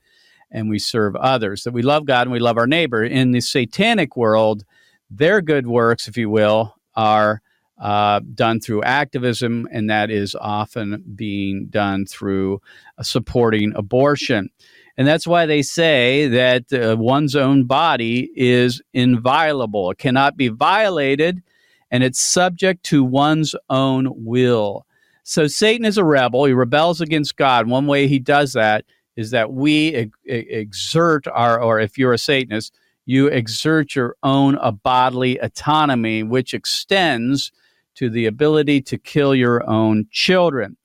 and 0.50 0.70
we 0.70 0.80
serve 0.80 1.16
others, 1.18 1.64
that 1.64 1.74
we 1.74 1.82
love 1.82 2.06
God 2.06 2.22
and 2.22 2.32
we 2.32 2.40
love 2.40 2.58
our 2.58 2.68
neighbor. 2.68 3.04
In 3.04 3.32
the 3.32 3.42
satanic 3.42 4.16
world, 4.16 4.64
their 5.10 5.42
good 5.42 5.68
works, 5.68 6.08
if 6.08 6.16
you 6.16 6.30
will, 6.30 6.76
are 6.96 7.42
uh, 7.78 8.22
done 8.34 8.62
through 8.62 8.84
activism, 8.84 9.68
and 9.72 9.90
that 9.90 10.10
is 10.10 10.36
often 10.40 11.04
being 11.16 11.68
done 11.68 12.06
through 12.06 12.62
uh, 12.98 13.04
supporting 13.04 13.74
abortion. 13.76 14.50
And 14.98 15.08
that's 15.08 15.28
why 15.28 15.46
they 15.46 15.62
say 15.62 16.28
that 16.28 16.72
uh, 16.72 16.96
one's 16.98 17.36
own 17.36 17.66
body 17.66 18.32
is 18.36 18.82
inviolable. 18.94 19.92
It 19.92 19.98
cannot 19.98 20.38
be 20.38 20.48
violated, 20.48 21.44
and 21.92 22.04
it's 22.04 22.20
subject 22.20 22.84
to 22.86 23.04
one's 23.04 23.56
own 23.70 24.08
will. 24.16 24.86
So 25.24 25.48
Satan 25.48 25.86
is 25.86 25.98
a 25.98 26.04
rebel. 26.04 26.46
He 26.46 26.54
rebels 26.54 27.02
against 27.02 27.36
God. 27.36 27.68
One 27.68 27.88
way 27.88 28.08
he 28.08 28.20
does 28.20 28.54
that 28.54 28.86
is 29.16 29.32
that 29.32 29.52
we 29.52 30.12
exert 30.26 31.28
our, 31.28 31.60
or 31.62 31.80
if 31.80 31.98
you're 31.98 32.14
a 32.14 32.18
Satanist, 32.18 32.74
you 33.06 33.28
exert 33.28 33.96
your 33.96 34.16
own 34.24 34.58
bodily 34.84 35.38
autonomy, 35.40 36.24
which 36.24 36.54
extends 36.54 37.52
to 37.96 38.10
the 38.10 38.26
ability 38.26 38.82
to 38.82 38.98
kill 38.98 39.34
your 39.34 39.68
own 39.70 40.08
children. 40.12 40.78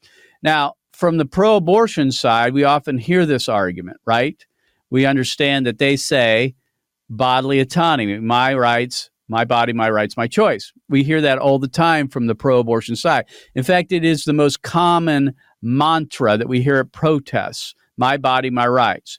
Now, 0.42 0.74
from 1.00 1.16
the 1.16 1.24
pro 1.24 1.56
abortion 1.56 2.12
side, 2.12 2.52
we 2.52 2.62
often 2.62 2.98
hear 2.98 3.24
this 3.24 3.48
argument, 3.48 3.96
right? 4.04 4.44
We 4.90 5.06
understand 5.06 5.64
that 5.64 5.78
they 5.78 5.96
say 5.96 6.54
bodily 7.08 7.58
autonomy, 7.58 8.18
my 8.18 8.52
rights, 8.52 9.08
my 9.26 9.46
body, 9.46 9.72
my 9.72 9.88
rights, 9.88 10.18
my 10.18 10.26
choice. 10.26 10.74
We 10.90 11.02
hear 11.02 11.22
that 11.22 11.38
all 11.38 11.58
the 11.58 11.68
time 11.68 12.06
from 12.08 12.26
the 12.26 12.34
pro 12.34 12.58
abortion 12.58 12.96
side. 12.96 13.24
In 13.54 13.64
fact, 13.64 13.92
it 13.92 14.04
is 14.04 14.24
the 14.24 14.34
most 14.34 14.60
common 14.60 15.34
mantra 15.62 16.36
that 16.36 16.50
we 16.50 16.60
hear 16.60 16.76
at 16.76 16.92
protests 16.92 17.74
my 17.96 18.18
body, 18.18 18.50
my 18.50 18.66
rights. 18.66 19.18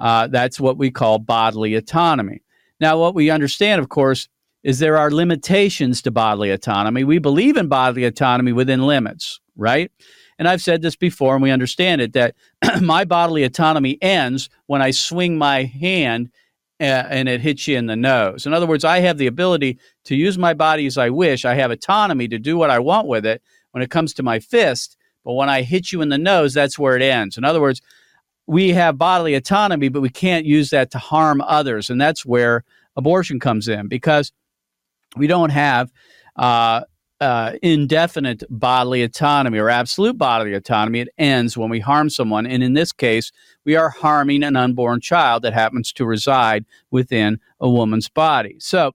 Uh, 0.00 0.26
that's 0.26 0.58
what 0.58 0.78
we 0.78 0.90
call 0.90 1.18
bodily 1.18 1.74
autonomy. 1.74 2.40
Now, 2.80 2.98
what 2.98 3.14
we 3.14 3.28
understand, 3.28 3.82
of 3.82 3.90
course, 3.90 4.26
is 4.62 4.78
there 4.78 4.96
are 4.96 5.10
limitations 5.10 6.00
to 6.02 6.10
bodily 6.10 6.50
autonomy. 6.50 7.04
We 7.04 7.18
believe 7.18 7.58
in 7.58 7.68
bodily 7.68 8.04
autonomy 8.04 8.52
within 8.52 8.86
limits, 8.86 9.38
right? 9.54 9.90
And 10.40 10.48
I've 10.48 10.62
said 10.62 10.80
this 10.80 10.96
before, 10.96 11.34
and 11.34 11.42
we 11.42 11.50
understand 11.50 12.00
it 12.00 12.14
that 12.14 12.34
my 12.80 13.04
bodily 13.04 13.44
autonomy 13.44 13.98
ends 14.02 14.48
when 14.66 14.80
I 14.80 14.90
swing 14.90 15.36
my 15.36 15.64
hand 15.64 16.30
uh, 16.80 17.04
and 17.10 17.28
it 17.28 17.42
hits 17.42 17.68
you 17.68 17.76
in 17.76 17.84
the 17.84 17.94
nose. 17.94 18.46
In 18.46 18.54
other 18.54 18.66
words, 18.66 18.82
I 18.82 19.00
have 19.00 19.18
the 19.18 19.26
ability 19.26 19.78
to 20.04 20.16
use 20.16 20.38
my 20.38 20.54
body 20.54 20.86
as 20.86 20.96
I 20.96 21.10
wish. 21.10 21.44
I 21.44 21.56
have 21.56 21.70
autonomy 21.70 22.26
to 22.28 22.38
do 22.38 22.56
what 22.56 22.70
I 22.70 22.78
want 22.78 23.06
with 23.06 23.26
it 23.26 23.42
when 23.72 23.82
it 23.82 23.90
comes 23.90 24.14
to 24.14 24.22
my 24.22 24.38
fist. 24.38 24.96
But 25.26 25.34
when 25.34 25.50
I 25.50 25.60
hit 25.60 25.92
you 25.92 26.00
in 26.00 26.08
the 26.08 26.16
nose, 26.16 26.54
that's 26.54 26.78
where 26.78 26.96
it 26.96 27.02
ends. 27.02 27.36
In 27.36 27.44
other 27.44 27.60
words, 27.60 27.82
we 28.46 28.70
have 28.70 28.96
bodily 28.96 29.34
autonomy, 29.34 29.90
but 29.90 30.00
we 30.00 30.08
can't 30.08 30.46
use 30.46 30.70
that 30.70 30.90
to 30.92 30.98
harm 30.98 31.42
others. 31.42 31.90
And 31.90 32.00
that's 32.00 32.24
where 32.24 32.64
abortion 32.96 33.40
comes 33.40 33.68
in 33.68 33.88
because 33.88 34.32
we 35.16 35.26
don't 35.26 35.50
have 35.50 35.92
uh, 36.36 36.84
uh, 37.20 37.52
indefinite 37.62 38.42
bodily 38.48 39.02
autonomy 39.02 39.58
or 39.58 39.68
absolute 39.68 40.16
bodily 40.16 40.54
autonomy. 40.54 41.00
It 41.00 41.08
ends 41.18 41.56
when 41.56 41.68
we 41.68 41.80
harm 41.80 42.08
someone. 42.08 42.46
And 42.46 42.62
in 42.62 42.72
this 42.72 42.92
case, 42.92 43.30
we 43.64 43.76
are 43.76 43.90
harming 43.90 44.42
an 44.42 44.56
unborn 44.56 45.00
child 45.00 45.42
that 45.42 45.52
happens 45.52 45.92
to 45.94 46.06
reside 46.06 46.64
within 46.90 47.38
a 47.60 47.68
woman's 47.68 48.08
body. 48.08 48.56
So 48.58 48.92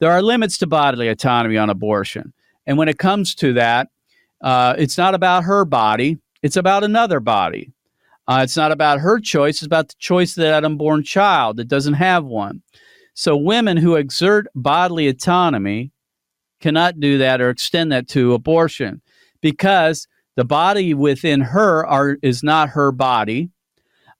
there 0.00 0.12
are 0.12 0.22
limits 0.22 0.58
to 0.58 0.66
bodily 0.66 1.08
autonomy 1.08 1.56
on 1.56 1.70
abortion. 1.70 2.32
And 2.66 2.76
when 2.76 2.88
it 2.88 2.98
comes 2.98 3.34
to 3.36 3.54
that, 3.54 3.88
uh, 4.42 4.74
it's 4.76 4.98
not 4.98 5.14
about 5.14 5.44
her 5.44 5.64
body, 5.64 6.18
it's 6.42 6.56
about 6.56 6.84
another 6.84 7.20
body. 7.20 7.72
Uh, 8.28 8.40
it's 8.42 8.56
not 8.56 8.72
about 8.72 9.00
her 9.00 9.18
choice, 9.18 9.56
it's 9.56 9.66
about 9.66 9.88
the 9.88 9.94
choice 9.98 10.36
of 10.36 10.42
that 10.42 10.64
unborn 10.64 11.02
child 11.02 11.56
that 11.56 11.68
doesn't 11.68 11.94
have 11.94 12.24
one. 12.24 12.62
So 13.14 13.36
women 13.36 13.76
who 13.76 13.96
exert 13.96 14.46
bodily 14.54 15.08
autonomy 15.08 15.92
cannot 16.62 17.00
do 17.00 17.18
that 17.18 17.40
or 17.40 17.50
extend 17.50 17.92
that 17.92 18.08
to 18.08 18.32
abortion 18.32 19.02
because 19.42 20.06
the 20.36 20.44
body 20.44 20.94
within 20.94 21.40
her 21.40 21.86
are, 21.86 22.16
is 22.22 22.42
not 22.42 22.70
her 22.70 22.92
body. 22.92 23.50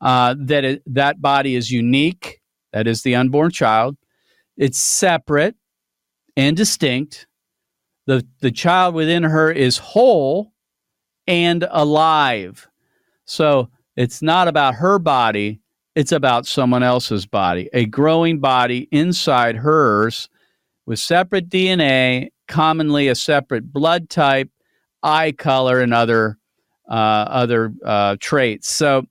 Uh, 0.00 0.34
that 0.36 0.64
it, 0.64 0.82
that 0.84 1.22
body 1.22 1.54
is 1.54 1.70
unique. 1.70 2.40
That 2.72 2.88
is 2.88 3.02
the 3.02 3.14
unborn 3.14 3.52
child. 3.52 3.96
It's 4.56 4.78
separate 4.78 5.54
and 6.36 6.56
distinct. 6.56 7.28
The, 8.06 8.26
the 8.40 8.50
child 8.50 8.96
within 8.96 9.22
her 9.22 9.50
is 9.50 9.78
whole 9.78 10.52
and 11.28 11.66
alive. 11.70 12.68
So 13.26 13.70
it's 13.96 14.22
not 14.22 14.48
about 14.48 14.74
her 14.74 14.98
body, 14.98 15.60
it's 15.94 16.12
about 16.12 16.46
someone 16.46 16.82
else's 16.82 17.26
body, 17.26 17.68
a 17.72 17.86
growing 17.86 18.40
body 18.40 18.88
inside 18.90 19.56
hers 19.56 20.28
with 20.86 20.98
separate 20.98 21.48
DNA, 21.48 22.28
commonly 22.48 23.08
a 23.08 23.14
separate 23.14 23.72
blood 23.72 24.08
type, 24.08 24.50
eye 25.02 25.32
color, 25.32 25.80
and 25.80 25.94
other 25.94 26.38
uh, 26.88 27.26
other 27.28 27.72
uh, 27.84 28.16
traits. 28.20 28.68
So, 28.68 29.06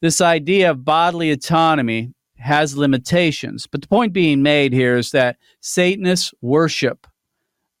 this 0.00 0.20
idea 0.20 0.70
of 0.70 0.84
bodily 0.84 1.30
autonomy 1.30 2.12
has 2.38 2.76
limitations. 2.76 3.66
But 3.66 3.80
the 3.82 3.88
point 3.88 4.12
being 4.12 4.42
made 4.42 4.72
here 4.72 4.96
is 4.96 5.10
that 5.12 5.36
Satanists 5.60 6.34
worship 6.42 7.06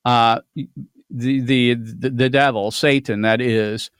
uh, 0.04 0.40
the, 0.54 1.40
the 1.40 1.74
the 1.74 2.30
devil, 2.30 2.70
Satan, 2.70 3.22
that 3.22 3.40
is, 3.40 3.90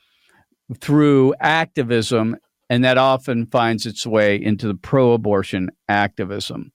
through 0.80 1.34
activism 1.40 2.36
and 2.68 2.84
that 2.84 2.98
often 2.98 3.46
finds 3.46 3.86
its 3.86 4.06
way 4.06 4.36
into 4.36 4.66
the 4.66 4.74
pro 4.74 5.12
abortion 5.12 5.70
activism. 5.88 6.72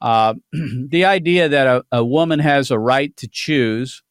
Uh, 0.00 0.34
the 0.52 1.04
idea 1.04 1.48
that 1.48 1.66
a, 1.66 1.84
a, 1.90 2.04
woman 2.04 2.38
has 2.38 2.70
a 2.70 2.78
right 2.78 3.16
to 3.16 3.26
choose 3.26 4.02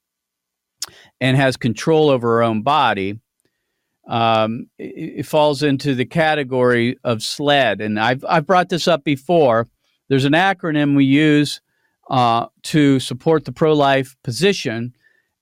and 1.22 1.38
has 1.38 1.56
control 1.56 2.10
over 2.10 2.28
her 2.36 2.44
own 2.44 2.62
body 2.62 3.20
um, 4.08 4.68
it, 4.78 5.20
it, 5.20 5.26
falls 5.26 5.64
into 5.64 5.94
the 5.94 6.06
category 6.06 6.98
of 7.04 7.22
SLED. 7.22 7.82
And 7.82 8.00
I've, 8.00 8.24
I've 8.28 8.48
brought 8.48 8.70
this 8.70 8.88
up 8.88 9.04
before. 9.04 9.68
There's 10.08 10.26
an 10.26 10.34
acronym 10.34 10.96
we 10.96 11.06
use 11.06 11.62
uh, 12.10 12.48
to 12.64 13.00
support 13.00 13.46
the 13.46 13.52
pro 13.52 13.74
life 13.74 14.16
position, 14.24 14.94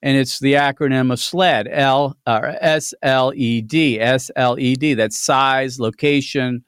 and 0.02 0.16
it's 0.16 0.40
the 0.40 0.54
acronym 0.54 1.12
of 1.12 1.20
SLED, 1.20 1.68
L 1.70 2.16
or 2.26 2.56
S 2.60 2.92
L 3.02 3.32
E 3.34 3.62
D, 3.62 4.00
S 4.00 4.30
L 4.34 4.58
E 4.58 4.74
D. 4.74 4.94
That's 4.94 5.16
size, 5.16 5.78
location, 5.78 6.64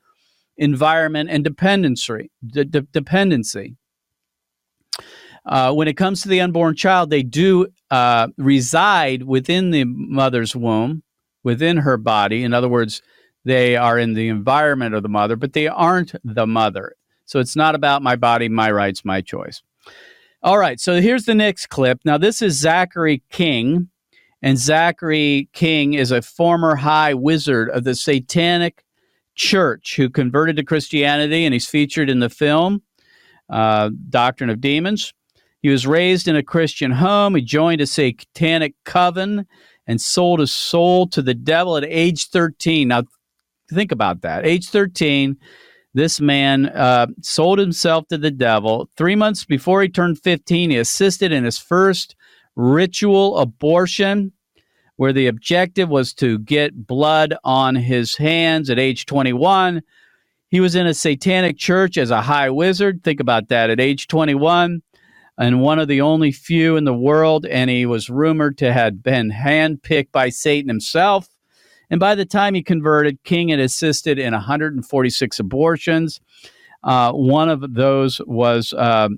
environment, 0.58 1.30
and 1.30 1.42
dependency. 1.44 2.30
D- 2.46 2.64
d- 2.64 2.86
dependency. 2.92 3.76
Uh, 5.46 5.72
when 5.72 5.88
it 5.88 5.96
comes 5.96 6.20
to 6.20 6.28
the 6.28 6.40
unborn 6.40 6.76
child, 6.76 7.08
they 7.08 7.22
do 7.22 7.68
uh, 7.90 8.28
reside 8.36 9.22
within 9.22 9.70
the 9.70 9.84
mother's 9.84 10.54
womb, 10.54 11.02
within 11.42 11.78
her 11.78 11.96
body. 11.96 12.44
In 12.44 12.52
other 12.52 12.68
words, 12.68 13.00
they 13.44 13.76
are 13.76 13.98
in 13.98 14.12
the 14.12 14.28
environment 14.28 14.94
of 14.94 15.02
the 15.02 15.08
mother, 15.08 15.36
but 15.36 15.54
they 15.54 15.68
aren't 15.68 16.14
the 16.22 16.46
mother. 16.46 16.94
So 17.24 17.38
it's 17.38 17.56
not 17.56 17.74
about 17.74 18.02
my 18.02 18.16
body, 18.16 18.48
my 18.48 18.70
rights, 18.70 19.04
my 19.04 19.22
choice. 19.22 19.62
All 20.42 20.58
right, 20.58 20.78
so 20.78 21.00
here's 21.00 21.24
the 21.24 21.34
next 21.34 21.68
clip. 21.68 22.00
Now, 22.04 22.18
this 22.18 22.42
is 22.42 22.58
Zachary 22.58 23.22
King, 23.30 23.88
and 24.42 24.58
Zachary 24.58 25.48
King 25.52 25.94
is 25.94 26.10
a 26.10 26.22
former 26.22 26.76
high 26.76 27.14
wizard 27.14 27.70
of 27.70 27.84
the 27.84 27.94
Satanic 27.94 28.84
Church 29.38 29.96
who 29.96 30.10
converted 30.10 30.56
to 30.56 30.64
Christianity, 30.64 31.44
and 31.44 31.54
he's 31.54 31.66
featured 31.66 32.10
in 32.10 32.18
the 32.18 32.28
film 32.28 32.82
uh, 33.48 33.90
Doctrine 34.10 34.50
of 34.50 34.60
Demons. 34.60 35.14
He 35.62 35.68
was 35.68 35.86
raised 35.86 36.28
in 36.28 36.36
a 36.36 36.42
Christian 36.42 36.92
home. 36.92 37.34
He 37.34 37.42
joined 37.42 37.80
a 37.80 37.86
satanic 37.86 38.74
coven 38.84 39.46
and 39.86 40.00
sold 40.00 40.40
his 40.40 40.52
soul 40.52 41.08
to 41.08 41.22
the 41.22 41.34
devil 41.34 41.76
at 41.76 41.84
age 41.84 42.28
13. 42.28 42.88
Now, 42.88 43.04
think 43.72 43.90
about 43.90 44.20
that. 44.22 44.46
Age 44.46 44.68
13, 44.68 45.36
This 45.94 46.20
man 46.20 46.66
uh, 46.66 47.08
sold 47.22 47.58
himself 47.58 48.06
to 48.08 48.18
the 48.18 48.30
devil. 48.30 48.88
Three 48.96 49.16
months 49.16 49.44
before 49.44 49.82
he 49.82 49.88
turned 49.88 50.20
15, 50.20 50.70
he 50.70 50.76
assisted 50.76 51.32
in 51.32 51.44
his 51.44 51.58
first 51.58 52.14
ritual 52.54 53.38
abortion, 53.38 54.32
where 54.98 55.12
the 55.12 55.28
objective 55.28 55.88
was 55.88 56.12
to 56.12 56.40
get 56.40 56.86
blood 56.86 57.32
on 57.44 57.76
his 57.76 58.16
hands 58.16 58.68
at 58.68 58.80
age 58.80 59.06
21. 59.06 59.80
He 60.48 60.58
was 60.58 60.74
in 60.74 60.88
a 60.88 60.94
satanic 60.94 61.56
church 61.56 61.96
as 61.96 62.10
a 62.10 62.20
high 62.20 62.50
wizard. 62.50 63.04
Think 63.04 63.20
about 63.20 63.48
that 63.48 63.70
at 63.70 63.78
age 63.78 64.08
21 64.08 64.82
and 65.38 65.60
one 65.60 65.78
of 65.78 65.86
the 65.86 66.00
only 66.00 66.32
few 66.32 66.76
in 66.76 66.82
the 66.82 66.92
world, 66.92 67.46
and 67.46 67.70
he 67.70 67.86
was 67.86 68.10
rumored 68.10 68.58
to 68.58 68.72
have 68.72 69.00
been 69.00 69.30
handpicked 69.30 70.10
by 70.10 70.30
Satan 70.30 70.68
himself. 70.68 71.28
And 71.90 72.00
by 72.00 72.16
the 72.16 72.26
time 72.26 72.54
he 72.54 72.62
converted, 72.62 73.22
King 73.22 73.50
had 73.50 73.60
assisted 73.60 74.18
in 74.18 74.32
146 74.32 75.38
abortions. 75.38 76.20
Uh, 76.82 77.12
one 77.12 77.48
of 77.48 77.74
those 77.74 78.20
was 78.26 78.72
uh, 78.72 79.10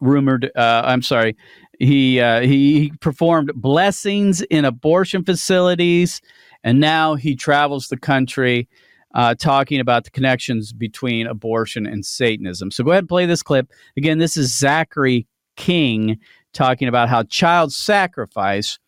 rumored, 0.00 0.50
uh, 0.56 0.82
I'm 0.84 1.02
sorry, 1.02 1.36
he, 1.78 2.20
uh, 2.20 2.40
he 2.40 2.92
performed 3.00 3.52
blessings 3.54 4.42
in 4.42 4.64
abortion 4.64 5.24
facilities, 5.24 6.20
and 6.64 6.80
now 6.80 7.14
he 7.14 7.36
travels 7.36 7.88
the 7.88 7.96
country 7.96 8.68
uh, 9.14 9.34
talking 9.34 9.80
about 9.80 10.04
the 10.04 10.10
connections 10.10 10.72
between 10.72 11.26
abortion 11.26 11.86
and 11.86 12.04
Satanism. 12.04 12.70
So 12.70 12.84
go 12.84 12.90
ahead 12.90 13.02
and 13.02 13.08
play 13.08 13.26
this 13.26 13.42
clip. 13.42 13.70
Again, 13.96 14.18
this 14.18 14.36
is 14.36 14.56
Zachary 14.56 15.26
King 15.56 16.18
talking 16.52 16.88
about 16.88 17.08
how 17.08 17.22
child 17.24 17.72
sacrifice 17.72 18.78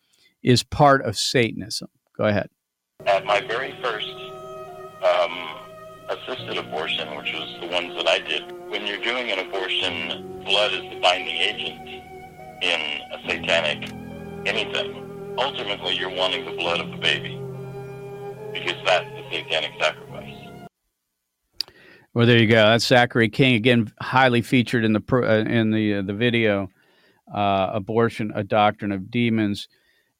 is 0.43 0.63
part 0.63 1.03
of 1.03 1.17
Satanism. 1.17 1.89
Go 2.17 2.25
ahead. 2.25 2.49
At 3.05 3.25
my 3.25 3.41
very 3.41 3.73
first 3.81 4.09
um, 5.03 5.50
assisted 6.27 6.57
abortion, 6.57 7.15
which 7.17 7.33
was 7.33 7.57
the 7.61 7.67
ones 7.67 7.95
that 7.95 8.07
I 8.07 8.19
did, 8.19 8.51
when 8.69 8.85
you're 8.85 9.01
doing 9.01 9.31
an 9.31 9.39
abortion, 9.39 10.43
blood 10.43 10.73
is 10.73 10.81
the 10.81 10.99
binding 11.01 11.35
agent 11.35 11.87
in 12.61 13.01
a 13.11 13.19
satanic 13.27 13.91
anything. 14.45 15.35
Ultimately, 15.37 15.95
you're 15.95 16.13
wanting 16.13 16.45
the 16.45 16.51
blood 16.51 16.79
of 16.79 16.91
the 16.91 16.97
baby 16.97 17.39
because 18.53 18.77
that's 18.85 19.05
the 19.05 19.23
satanic 19.31 19.71
sacrifice. 19.79 20.37
Well, 22.13 22.27
there 22.27 22.37
you 22.37 22.47
go. 22.47 22.65
That's 22.65 22.85
Zachary 22.85 23.29
King 23.29 23.55
again, 23.55 23.91
highly 24.01 24.41
featured 24.41 24.83
in 24.83 24.93
the 24.93 25.01
uh, 25.11 25.49
in 25.49 25.71
the 25.71 25.95
uh, 25.95 26.01
the 26.01 26.13
video, 26.13 26.69
uh, 27.33 27.71
"Abortion: 27.73 28.31
A 28.35 28.43
Doctrine 28.43 28.91
of 28.91 29.09
Demons." 29.09 29.69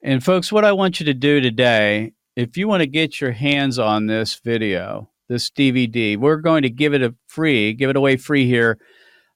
And 0.02 0.24
folks, 0.24 0.50
what 0.50 0.64
I 0.64 0.72
want 0.72 0.98
you 0.98 1.06
to 1.06 1.14
do 1.14 1.40
today, 1.40 2.14
if 2.34 2.56
you 2.56 2.66
want 2.66 2.80
to 2.80 2.86
get 2.86 3.20
your 3.20 3.32
hands 3.32 3.78
on 3.78 4.06
this 4.06 4.34
video, 4.36 5.11
this 5.32 5.50
DVD, 5.50 6.16
we're 6.16 6.36
going 6.36 6.62
to 6.62 6.70
give 6.70 6.94
it 6.94 7.02
a 7.02 7.12
free, 7.26 7.72
give 7.72 7.90
it 7.90 7.96
away 7.96 8.16
free 8.16 8.46
here 8.46 8.78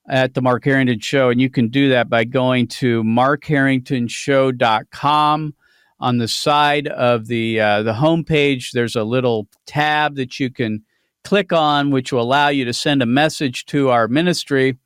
at 0.08 0.34
the 0.34 0.42
Mark 0.42 0.64
Harrington 0.64 1.00
Show, 1.00 1.30
and 1.30 1.40
you 1.40 1.50
can 1.50 1.66
do 1.68 1.88
that 1.88 2.08
by 2.08 2.22
going 2.24 2.68
to 2.68 3.02
markharringtonshow.com. 3.02 5.54
On 5.98 6.18
the 6.18 6.28
side 6.28 6.88
of 6.88 7.26
the 7.26 7.58
uh, 7.58 7.82
the 7.82 7.94
homepage, 7.94 8.72
there's 8.72 8.96
a 8.96 9.02
little 9.02 9.48
tab 9.64 10.16
that 10.16 10.38
you 10.38 10.50
can 10.50 10.84
click 11.24 11.54
on, 11.54 11.90
which 11.90 12.12
will 12.12 12.20
allow 12.20 12.48
you 12.48 12.66
to 12.66 12.74
send 12.74 13.00
a 13.02 13.06
message 13.06 13.64
to 13.66 13.88
our 13.88 14.06
ministry. 14.06 14.76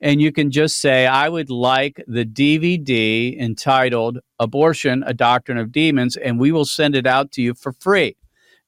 And 0.00 0.22
you 0.22 0.30
can 0.30 0.52
just 0.52 0.80
say, 0.80 1.06
I 1.06 1.28
would 1.28 1.50
like 1.50 2.00
the 2.06 2.24
DVD 2.24 3.36
entitled 3.38 4.20
Abortion, 4.38 5.02
a 5.04 5.12
Doctrine 5.12 5.58
of 5.58 5.72
Demons, 5.72 6.16
and 6.16 6.38
we 6.38 6.52
will 6.52 6.64
send 6.64 6.94
it 6.94 7.08
out 7.08 7.32
to 7.32 7.42
you 7.42 7.52
for 7.54 7.72
free. 7.72 8.16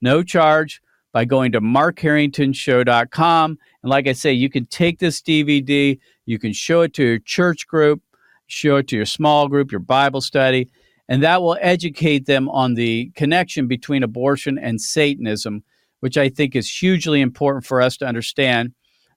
No 0.00 0.24
charge 0.24 0.82
by 1.12 1.24
going 1.24 1.52
to 1.52 1.60
markharringtonshow.com. 1.60 3.58
And 3.82 3.90
like 3.90 4.06
I 4.06 4.12
say, 4.12 4.32
you 4.32 4.50
can 4.50 4.66
take 4.66 4.98
this 4.98 5.20
DVD, 5.22 5.98
you 6.26 6.38
can 6.38 6.52
show 6.52 6.82
it 6.82 6.94
to 6.94 7.04
your 7.04 7.18
church 7.18 7.66
group, 7.66 8.02
show 8.46 8.76
it 8.76 8.88
to 8.88 8.96
your 8.96 9.06
small 9.06 9.48
group, 9.48 9.72
your 9.72 9.80
Bible 9.80 10.20
study, 10.20 10.70
and 11.08 11.22
that 11.22 11.42
will 11.42 11.56
educate 11.60 12.26
them 12.26 12.48
on 12.50 12.74
the 12.74 13.10
connection 13.14 13.66
between 13.66 14.02
abortion 14.02 14.58
and 14.58 14.80
Satanism 14.80 15.62
which 16.00 16.16
I 16.16 16.28
think 16.28 16.54
is 16.54 16.70
hugely 16.70 17.20
important 17.20 17.64
for 17.64 17.80
us 17.80 17.96
to 17.98 18.06
understand 18.06 18.72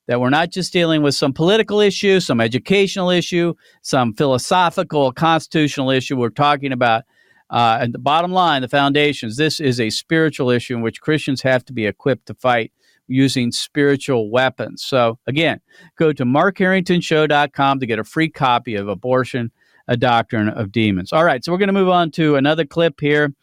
that 0.08 0.20
we're 0.20 0.30
not 0.30 0.52
just 0.52 0.74
dealing 0.74 1.04
with 1.04 1.16
some 1.16 1.32
political 1.32 1.80
issue, 1.80 2.20
some 2.20 2.42
educational 2.42 3.10
issue, 3.10 3.54
some 3.82 4.14
philosophical, 4.14 5.12
constitutional 5.12 5.92
issue. 5.92 6.18
We're 6.18 6.30
talking 6.30 6.72
about, 6.72 7.04
uh, 7.52 7.80
and 7.82 7.94
the 7.94 8.00
bottom 8.00 8.32
line, 8.32 8.62
the 8.62 8.68
foundations. 8.68 9.38
This 9.38 9.60
is 9.60 9.80
a 9.80 9.90
spiritual 9.90 10.50
issue 10.50 10.76
in 10.76 10.82
which 10.82 11.02
Christians 11.02 11.42
have 11.42 11.66
to 11.66 11.74
be 11.74 11.86
equipped 11.86 12.28
to 12.28 12.34
fight 12.34 12.72
using 13.08 13.52
spiritual 13.52 14.32
weapons. 14.32 14.84
So, 14.84 15.20
again, 15.28 15.60
go 15.98 16.14
to 16.14 16.24
markharringtonshow.com 16.24 17.80
to 17.80 17.86
get 17.86 18.00
a 18.00 18.06
free 18.06 18.30
copy 18.30 18.76
of 18.76 18.88
Abortion, 18.88 19.52
a 19.88 19.98
Doctrine 19.98 20.48
of 20.48 20.72
Demons. 20.72 21.12
All 21.12 21.26
right, 21.26 21.44
so 21.44 21.52
we're 21.52 21.58
going 21.58 21.68
to 21.68 21.74
move 21.74 21.90
on 21.90 22.10
to 22.12 22.38
another 22.38 22.66
clip 22.66 23.02
here. 23.02 23.34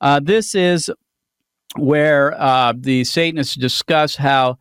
Uh, 0.00 0.20
this 0.20 0.56
is 0.56 0.90
where 1.76 2.38
uh, 2.40 2.72
the 2.76 3.04
Satanists 3.04 3.54
discuss 3.54 4.16
how 4.16 4.58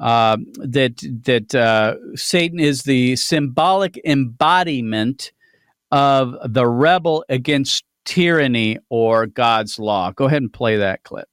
uh, 0.00 0.36
that 0.56 1.02
that 1.24 1.54
uh, 1.54 1.96
Satan 2.14 2.60
is 2.60 2.82
the 2.82 3.16
symbolic 3.16 4.00
embodiment 4.04 5.32
of 5.90 6.36
the 6.44 6.66
rebel 6.66 7.24
against 7.28 7.85
tyranny 8.06 8.78
or 8.88 9.26
God's 9.26 9.78
law. 9.78 10.12
Go 10.12 10.24
ahead 10.24 10.40
and 10.40 10.52
play 10.52 10.78
that 10.78 11.02
clip. 11.02 11.28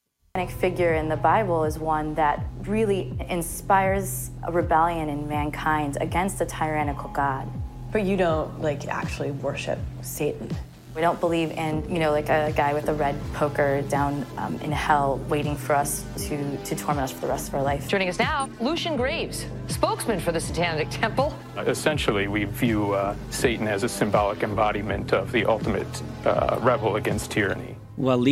Figure 0.59 0.95
in 0.95 1.09
the 1.09 1.15
Bible 1.15 1.63
is 1.63 1.77
one 1.77 2.15
that 2.15 2.43
really 2.63 3.15
inspires 3.29 4.31
a 4.43 4.51
rebellion 4.51 5.07
in 5.07 5.27
mankind 5.27 5.97
against 6.01 6.41
a 6.41 6.45
tyrannical 6.45 7.09
God. 7.11 7.47
But 7.91 8.03
you 8.03 8.17
don't 8.17 8.59
like 8.59 8.87
actually 8.87 9.29
worship 9.29 9.77
Satan. 10.01 10.49
We 10.95 11.01
don't 11.01 11.19
believe 11.19 11.49
in, 11.51 11.89
you 11.91 11.97
know, 11.97 12.11
like 12.11 12.29
a 12.29 12.53
guy 12.55 12.73
with 12.73 12.87
a 12.87 12.93
red 12.93 13.19
poker 13.33 13.81
down 13.89 14.25
um, 14.37 14.59
in 14.59 14.71
hell 14.71 15.17
waiting 15.27 15.55
for 15.55 15.73
us 15.73 16.05
to, 16.27 16.57
to 16.57 16.75
torment 16.75 17.05
us 17.05 17.11
for 17.11 17.21
the 17.21 17.27
rest 17.27 17.47
of 17.47 17.55
our 17.55 17.63
life. 17.63 17.87
Joining 17.87 18.09
us 18.09 18.19
now, 18.19 18.47
Lucien 18.61 18.95
Greaves, 18.95 19.47
spokesman 19.69 20.19
for 20.19 20.31
the 20.31 20.39
Satanic 20.39 20.87
Temple. 20.91 21.35
Essentially, 21.57 22.27
we 22.27 22.43
view 22.43 22.93
uh, 22.93 23.15
Satan 23.31 23.67
as 23.67 23.81
a 23.81 23.89
symbolic 23.89 24.43
embodiment 24.43 25.13
of 25.13 25.31
the 25.31 25.45
ultimate 25.45 25.87
uh, 26.25 26.59
rebel 26.61 26.95
against 26.95 27.31
tyranny. 27.31 27.75
Well, 27.97 28.23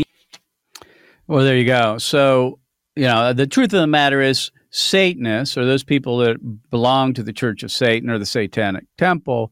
well, 1.28 1.44
there 1.44 1.58
you 1.58 1.66
go. 1.66 1.98
So, 1.98 2.60
you 2.96 3.06
know, 3.06 3.34
the 3.34 3.48
truth 3.48 3.74
of 3.74 3.82
the 3.82 3.88
matter 3.88 4.22
is, 4.22 4.52
Satanists, 4.70 5.58
or 5.58 5.66
those 5.66 5.84
people 5.84 6.20
that 6.20 6.38
belong 6.70 7.14
to 7.16 7.24
the 7.24 7.34
Church 7.34 7.64
of 7.64 7.72
Satan 7.72 8.10
or 8.10 8.20
the 8.20 8.26
Satanic 8.26 8.86
Temple, 8.98 9.52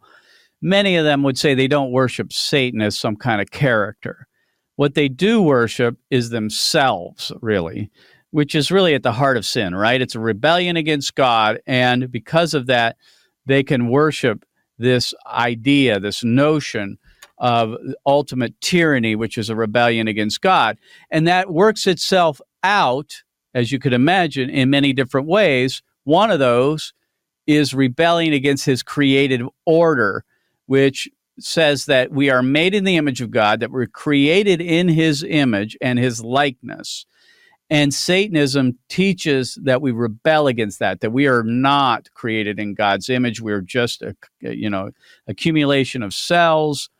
many 0.62 0.96
of 0.96 1.06
them 1.06 1.24
would 1.24 1.38
say 1.38 1.54
they 1.54 1.68
don't 1.68 1.92
worship 1.92 2.34
Satan 2.34 2.82
as 2.82 2.98
some 2.98 3.16
kind 3.16 3.42
of 3.42 3.52
character. 3.52 4.28
What 4.76 4.94
they 4.94 5.10
do 5.10 5.42
worship 5.42 5.98
is 6.10 6.30
themselves, 6.30 7.32
really, 7.42 7.92
which 8.32 8.56
is 8.56 8.72
really 8.72 8.94
at 8.94 9.04
the 9.04 9.12
heart 9.12 9.38
of 9.38 9.46
sin, 9.46 9.76
right? 9.76 10.02
It's 10.02 10.16
a 10.16 10.20
rebellion 10.20 10.78
against 10.78 11.16
God. 11.16 11.60
And 11.68 12.12
because 12.12 12.54
of 12.54 12.68
that, 12.68 12.96
they 13.46 13.64
can 13.64 13.90
worship 13.90 14.46
this 14.78 15.14
idea, 15.28 16.00
this 16.00 16.24
notion 16.24 16.98
of 17.40 17.76
ultimate 18.06 18.60
tyranny, 18.62 19.16
which 19.16 19.38
is 19.38 19.50
a 19.50 19.56
rebellion 19.56 20.08
against 20.08 20.42
God. 20.42 20.78
And 21.10 21.28
that 21.28 21.52
works 21.52 21.88
itself 21.88 22.40
out, 22.64 23.24
as 23.54 23.72
you 23.72 23.80
could 23.80 23.94
imagine, 23.94 24.50
in 24.50 24.70
many 24.70 24.94
different 24.94 25.28
ways. 25.28 25.82
One 26.04 26.32
of 26.32 26.40
those 26.40 26.94
is 27.48 27.74
rebelling 27.74 28.34
against 28.34 28.66
his 28.66 28.84
created 28.84 29.42
order 29.66 30.24
which 30.70 31.10
says 31.40 31.86
that 31.86 32.12
we 32.12 32.30
are 32.30 32.44
made 32.44 32.76
in 32.76 32.84
the 32.84 32.96
image 32.96 33.22
of 33.22 33.32
God, 33.32 33.60
that 33.60 33.72
we're 33.72 33.88
created 33.88 34.62
in 34.62 34.88
his 34.88 35.24
image 35.24 35.76
and 35.82 35.98
his 35.98 36.24
likeness. 36.24 37.08
And 37.72 37.92
Satanism 37.92 38.78
teaches 38.88 39.58
that 39.64 39.82
we 39.82 39.92
rebel 39.92 40.46
against 40.46 40.78
that, 40.78 41.02
that 41.02 41.10
we 41.10 41.26
are 41.26 41.42
not 41.42 42.14
created 42.14 42.60
in 42.60 42.76
God's 42.76 43.10
image. 43.10 43.42
We're 43.42 43.62
just 43.62 44.04
a 44.04 44.16
you 44.42 44.70
know 44.70 44.92
accumulation 45.28 46.04
of 46.04 46.14
cells, 46.14 46.92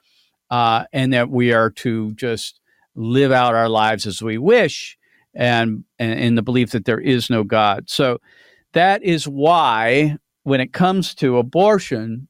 uh, 0.50 0.86
and 0.92 1.14
that 1.14 1.30
we 1.30 1.54
are 1.54 1.70
to 1.70 2.14
just 2.16 2.62
live 2.96 3.32
out 3.32 3.54
our 3.54 3.70
lives 3.70 4.08
as 4.08 4.20
we 4.20 4.40
wish, 4.40 4.98
and, 5.36 5.84
and 6.00 6.20
in 6.20 6.34
the 6.34 6.42
belief 6.42 6.72
that 6.72 6.86
there 6.86 7.00
is 7.00 7.30
no 7.30 7.44
God. 7.44 7.88
So 7.88 8.20
that 8.74 9.04
is 9.04 9.28
why, 9.28 10.18
when 10.42 10.60
it 10.60 10.74
comes 10.74 11.14
to 11.16 11.38
abortion, 11.38 12.28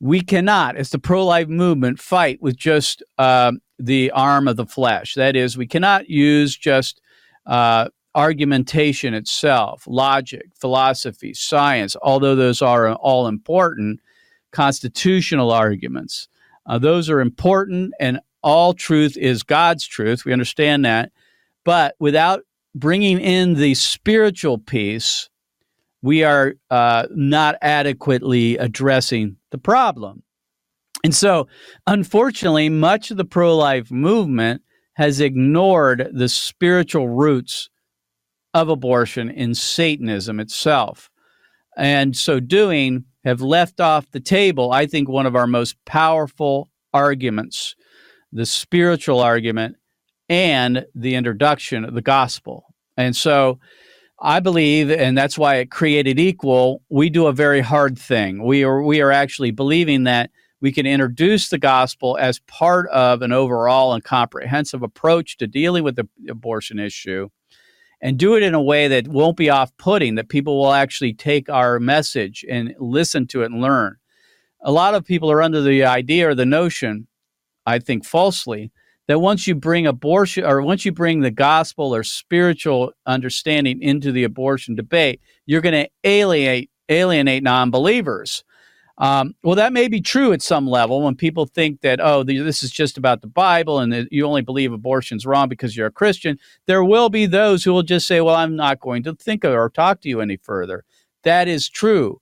we 0.00 0.22
cannot, 0.22 0.76
as 0.76 0.90
the 0.90 0.98
pro 0.98 1.24
life 1.24 1.48
movement, 1.48 2.00
fight 2.00 2.40
with 2.42 2.56
just 2.56 3.02
uh, 3.18 3.52
the 3.78 4.10
arm 4.12 4.48
of 4.48 4.56
the 4.56 4.66
flesh. 4.66 5.14
That 5.14 5.36
is, 5.36 5.56
we 5.56 5.66
cannot 5.66 6.08
use 6.08 6.56
just 6.56 7.00
uh, 7.46 7.88
argumentation 8.14 9.14
itself, 9.14 9.84
logic, 9.86 10.46
philosophy, 10.58 11.34
science, 11.34 11.96
although 12.02 12.34
those 12.34 12.62
are 12.62 12.94
all 12.94 13.28
important, 13.28 14.00
constitutional 14.52 15.50
arguments. 15.50 16.28
Uh, 16.66 16.78
those 16.78 17.08
are 17.08 17.20
important, 17.20 17.92
and 18.00 18.20
all 18.42 18.74
truth 18.74 19.16
is 19.16 19.42
God's 19.42 19.86
truth. 19.86 20.24
We 20.24 20.32
understand 20.32 20.84
that. 20.84 21.12
But 21.64 21.94
without 21.98 22.42
bringing 22.74 23.18
in 23.18 23.54
the 23.54 23.74
spiritual 23.74 24.58
piece, 24.58 25.29
we 26.02 26.24
are 26.24 26.54
uh, 26.70 27.06
not 27.10 27.56
adequately 27.62 28.56
addressing 28.56 29.36
the 29.50 29.58
problem. 29.58 30.22
And 31.04 31.14
so, 31.14 31.48
unfortunately, 31.86 32.68
much 32.68 33.10
of 33.10 33.16
the 33.16 33.24
pro 33.24 33.56
life 33.56 33.90
movement 33.90 34.62
has 34.94 35.20
ignored 35.20 36.10
the 36.12 36.28
spiritual 36.28 37.08
roots 37.08 37.70
of 38.52 38.68
abortion 38.68 39.30
in 39.30 39.54
Satanism 39.54 40.40
itself. 40.40 41.10
And 41.76 42.16
so 42.16 42.40
doing, 42.40 43.04
have 43.24 43.40
left 43.40 43.80
off 43.80 44.10
the 44.10 44.20
table, 44.20 44.72
I 44.72 44.86
think, 44.86 45.08
one 45.08 45.26
of 45.26 45.36
our 45.36 45.46
most 45.46 45.76
powerful 45.84 46.70
arguments 46.92 47.76
the 48.32 48.46
spiritual 48.46 49.20
argument 49.20 49.76
and 50.28 50.86
the 50.94 51.16
introduction 51.16 51.84
of 51.84 51.94
the 51.94 52.02
gospel. 52.02 52.64
And 52.96 53.16
so 53.16 53.58
I 54.20 54.40
believe, 54.40 54.90
and 54.90 55.16
that's 55.16 55.38
why 55.38 55.56
it 55.56 55.70
created 55.70 56.20
equal, 56.20 56.82
we 56.90 57.08
do 57.08 57.26
a 57.26 57.32
very 57.32 57.62
hard 57.62 57.98
thing. 57.98 58.44
We 58.44 58.64
are 58.64 58.82
we 58.82 59.00
are 59.00 59.10
actually 59.10 59.50
believing 59.50 60.04
that 60.04 60.30
we 60.60 60.72
can 60.72 60.86
introduce 60.86 61.48
the 61.48 61.58
gospel 61.58 62.18
as 62.20 62.38
part 62.40 62.88
of 62.90 63.22
an 63.22 63.32
overall 63.32 63.94
and 63.94 64.04
comprehensive 64.04 64.82
approach 64.82 65.38
to 65.38 65.46
dealing 65.46 65.84
with 65.84 65.96
the 65.96 66.06
abortion 66.28 66.78
issue 66.78 67.30
and 68.02 68.18
do 68.18 68.34
it 68.34 68.42
in 68.42 68.54
a 68.54 68.62
way 68.62 68.88
that 68.88 69.08
won't 69.08 69.38
be 69.38 69.48
off 69.48 69.74
putting, 69.78 70.16
that 70.16 70.28
people 70.28 70.58
will 70.58 70.72
actually 70.72 71.14
take 71.14 71.48
our 71.48 71.80
message 71.80 72.44
and 72.48 72.74
listen 72.78 73.26
to 73.28 73.42
it 73.42 73.50
and 73.50 73.60
learn. 73.60 73.96
A 74.62 74.72
lot 74.72 74.94
of 74.94 75.04
people 75.04 75.30
are 75.30 75.42
under 75.42 75.62
the 75.62 75.84
idea 75.84 76.28
or 76.28 76.34
the 76.34 76.46
notion, 76.46 77.06
I 77.64 77.78
think 77.78 78.04
falsely, 78.04 78.70
that 79.10 79.18
once 79.18 79.48
you 79.48 79.56
bring 79.56 79.88
abortion 79.88 80.44
or 80.44 80.62
once 80.62 80.84
you 80.84 80.92
bring 80.92 81.18
the 81.18 81.32
gospel 81.32 81.92
or 81.92 82.04
spiritual 82.04 82.92
understanding 83.06 83.82
into 83.82 84.12
the 84.12 84.22
abortion 84.22 84.76
debate, 84.76 85.20
you're 85.46 85.60
going 85.60 85.84
to 85.84 85.90
alienate 86.04 86.70
alienate 86.88 87.42
non-believers. 87.42 88.44
Um, 88.98 89.34
well, 89.42 89.56
that 89.56 89.72
may 89.72 89.88
be 89.88 90.00
true 90.00 90.32
at 90.32 90.42
some 90.42 90.68
level 90.68 91.02
when 91.02 91.16
people 91.16 91.46
think 91.46 91.80
that, 91.80 91.98
oh, 92.00 92.22
this 92.22 92.62
is 92.62 92.70
just 92.70 92.96
about 92.96 93.20
the 93.20 93.26
Bible 93.26 93.80
and 93.80 94.06
you 94.12 94.24
only 94.24 94.42
believe 94.42 94.72
abortion's 94.72 95.26
wrong 95.26 95.48
because 95.48 95.76
you're 95.76 95.88
a 95.88 95.90
Christian. 95.92 96.38
There 96.66 96.84
will 96.84 97.08
be 97.08 97.26
those 97.26 97.64
who 97.64 97.72
will 97.72 97.82
just 97.82 98.06
say, 98.06 98.20
well, 98.20 98.36
I'm 98.36 98.54
not 98.54 98.78
going 98.78 99.02
to 99.02 99.14
think 99.16 99.42
of 99.42 99.54
or 99.54 99.70
talk 99.70 100.02
to 100.02 100.08
you 100.08 100.20
any 100.20 100.36
further. 100.36 100.84
That 101.24 101.48
is 101.48 101.68
true. 101.68 102.20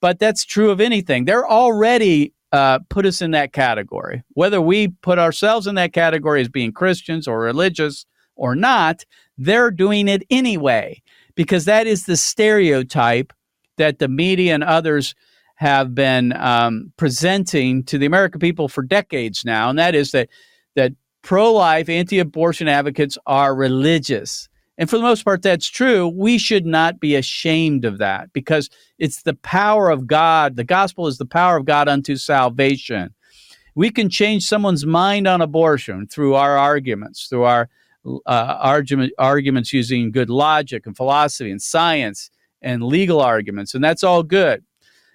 But 0.00 0.18
that's 0.18 0.46
true 0.46 0.70
of 0.70 0.80
anything. 0.80 1.26
They're 1.26 1.46
already 1.46 2.32
uh, 2.52 2.80
put 2.88 3.06
us 3.06 3.22
in 3.22 3.30
that 3.32 3.52
category. 3.52 4.22
Whether 4.30 4.60
we 4.60 4.88
put 4.88 5.18
ourselves 5.18 5.66
in 5.66 5.74
that 5.76 5.92
category 5.92 6.40
as 6.40 6.48
being 6.48 6.72
Christians 6.72 7.28
or 7.28 7.40
religious 7.40 8.06
or 8.36 8.54
not, 8.54 9.04
they're 9.38 9.70
doing 9.70 10.08
it 10.08 10.22
anyway 10.30 11.02
because 11.34 11.64
that 11.66 11.86
is 11.86 12.06
the 12.06 12.16
stereotype 12.16 13.32
that 13.76 13.98
the 13.98 14.08
media 14.08 14.54
and 14.54 14.64
others– 14.64 15.14
have 15.60 15.94
been 15.94 16.32
um, 16.38 16.90
presenting 16.96 17.84
to 17.84 17.98
the 17.98 18.06
American 18.06 18.40
people 18.40 18.66
for 18.66 18.82
decades 18.82 19.44
now, 19.44 19.68
and 19.68 19.78
that 19.78 19.94
is 19.94 20.10
that 20.12 20.30
that 20.74 20.92
pro-life, 21.20 21.90
anti-abortion 21.90 22.66
advocates 22.66 23.18
are 23.26 23.54
religious. 23.54 24.48
And 24.78 24.88
for 24.88 24.96
the 24.96 25.02
most 25.02 25.24
part, 25.24 25.42
that's 25.42 25.68
true. 25.68 26.08
We 26.08 26.38
should 26.38 26.64
not 26.64 27.00
be 27.00 27.14
ashamed 27.14 27.84
of 27.84 27.98
that 27.98 28.32
because 28.32 28.70
it's 28.98 29.22
the 29.22 29.34
power 29.34 29.90
of 29.90 30.06
God. 30.06 30.56
The 30.56 30.64
gospel 30.64 31.06
is 31.06 31.18
the 31.18 31.26
power 31.26 31.56
of 31.56 31.66
God 31.66 31.88
unto 31.88 32.16
salvation. 32.16 33.14
We 33.74 33.90
can 33.90 34.08
change 34.08 34.44
someone's 34.44 34.86
mind 34.86 35.26
on 35.26 35.40
abortion 35.42 36.06
through 36.06 36.34
our 36.34 36.56
arguments, 36.56 37.26
through 37.28 37.44
our 37.44 37.68
uh, 38.06 38.20
argument, 38.26 39.12
arguments 39.18 39.72
using 39.72 40.10
good 40.10 40.30
logic 40.30 40.86
and 40.86 40.96
philosophy 40.96 41.50
and 41.50 41.60
science 41.60 42.30
and 42.62 42.82
legal 42.82 43.20
arguments, 43.20 43.74
and 43.74 43.84
that's 43.84 44.02
all 44.02 44.22
good 44.22 44.64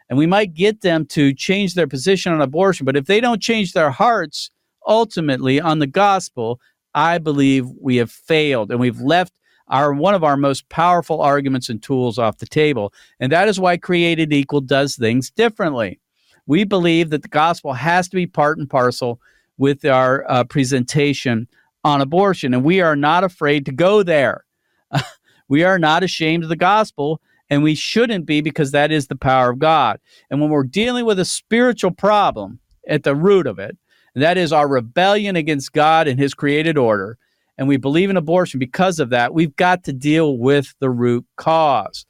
and 0.09 0.17
we 0.17 0.27
might 0.27 0.53
get 0.53 0.81
them 0.81 1.05
to 1.07 1.33
change 1.33 1.73
their 1.73 1.87
position 1.87 2.33
on 2.33 2.41
abortion. 2.41 2.85
But 2.85 2.95
if 2.95 3.05
they 3.05 3.19
don't 3.19 3.41
change 3.41 3.73
their 3.73 3.91
hearts 3.91 4.51
ultimately 4.87 5.59
on 5.59 5.79
the 5.79 5.87
gospel, 5.87 6.59
I 6.93 7.17
believe 7.17 7.67
we 7.81 7.97
have 7.97 8.11
failed 8.11 8.71
and 8.71 8.79
we've 8.79 9.01
left 9.01 9.33
our 9.67 9.93
one 9.93 10.13
of 10.13 10.23
our 10.23 10.37
most 10.37 10.69
powerful 10.69 11.21
arguments 11.21 11.69
and 11.69 11.81
tools 11.81 12.19
off 12.19 12.37
the 12.37 12.45
table. 12.45 12.93
And 13.19 13.31
that 13.31 13.47
is 13.47 13.59
why 13.59 13.77
Created 13.77 14.31
Equal 14.31 14.61
does 14.61 14.95
things 14.95 15.31
differently. 15.31 15.99
We 16.45 16.63
believe 16.63 17.09
that 17.09 17.23
the 17.23 17.27
gospel 17.27 17.73
has 17.73 18.07
to 18.09 18.15
be 18.15 18.27
part 18.27 18.57
and 18.57 18.69
parcel 18.69 19.19
with 19.57 19.85
our 19.85 20.29
uh, 20.29 20.43
presentation 20.43 21.47
on 21.83 22.01
abortion, 22.01 22.53
and 22.53 22.63
we 22.63 22.81
are 22.81 22.95
not 22.95 23.23
afraid 23.23 23.65
to 23.65 23.71
go 23.71 24.03
there. 24.03 24.45
we 25.47 25.63
are 25.63 25.79
not 25.79 26.03
ashamed 26.03 26.43
of 26.43 26.49
the 26.49 26.55
gospel 26.55 27.21
and 27.49 27.63
we 27.63 27.75
shouldn't 27.75 28.25
be 28.25 28.41
because 28.41 28.71
that 28.71 28.91
is 28.91 29.07
the 29.07 29.15
power 29.15 29.51
of 29.51 29.59
God. 29.59 29.99
And 30.29 30.41
when 30.41 30.49
we're 30.49 30.63
dealing 30.63 31.05
with 31.05 31.19
a 31.19 31.25
spiritual 31.25 31.91
problem 31.91 32.59
at 32.87 33.03
the 33.03 33.15
root 33.15 33.47
of 33.47 33.59
it, 33.59 33.77
that 34.15 34.37
is 34.37 34.53
our 34.53 34.67
rebellion 34.67 35.35
against 35.35 35.73
God 35.73 36.07
and 36.07 36.19
his 36.19 36.33
created 36.33 36.77
order, 36.77 37.17
and 37.57 37.67
we 37.67 37.77
believe 37.77 38.09
in 38.09 38.17
abortion 38.17 38.59
because 38.59 38.99
of 38.99 39.09
that, 39.11 39.33
we've 39.33 39.55
got 39.55 39.83
to 39.85 39.93
deal 39.93 40.37
with 40.37 40.73
the 40.79 40.89
root 40.89 41.25
cause. 41.37 42.05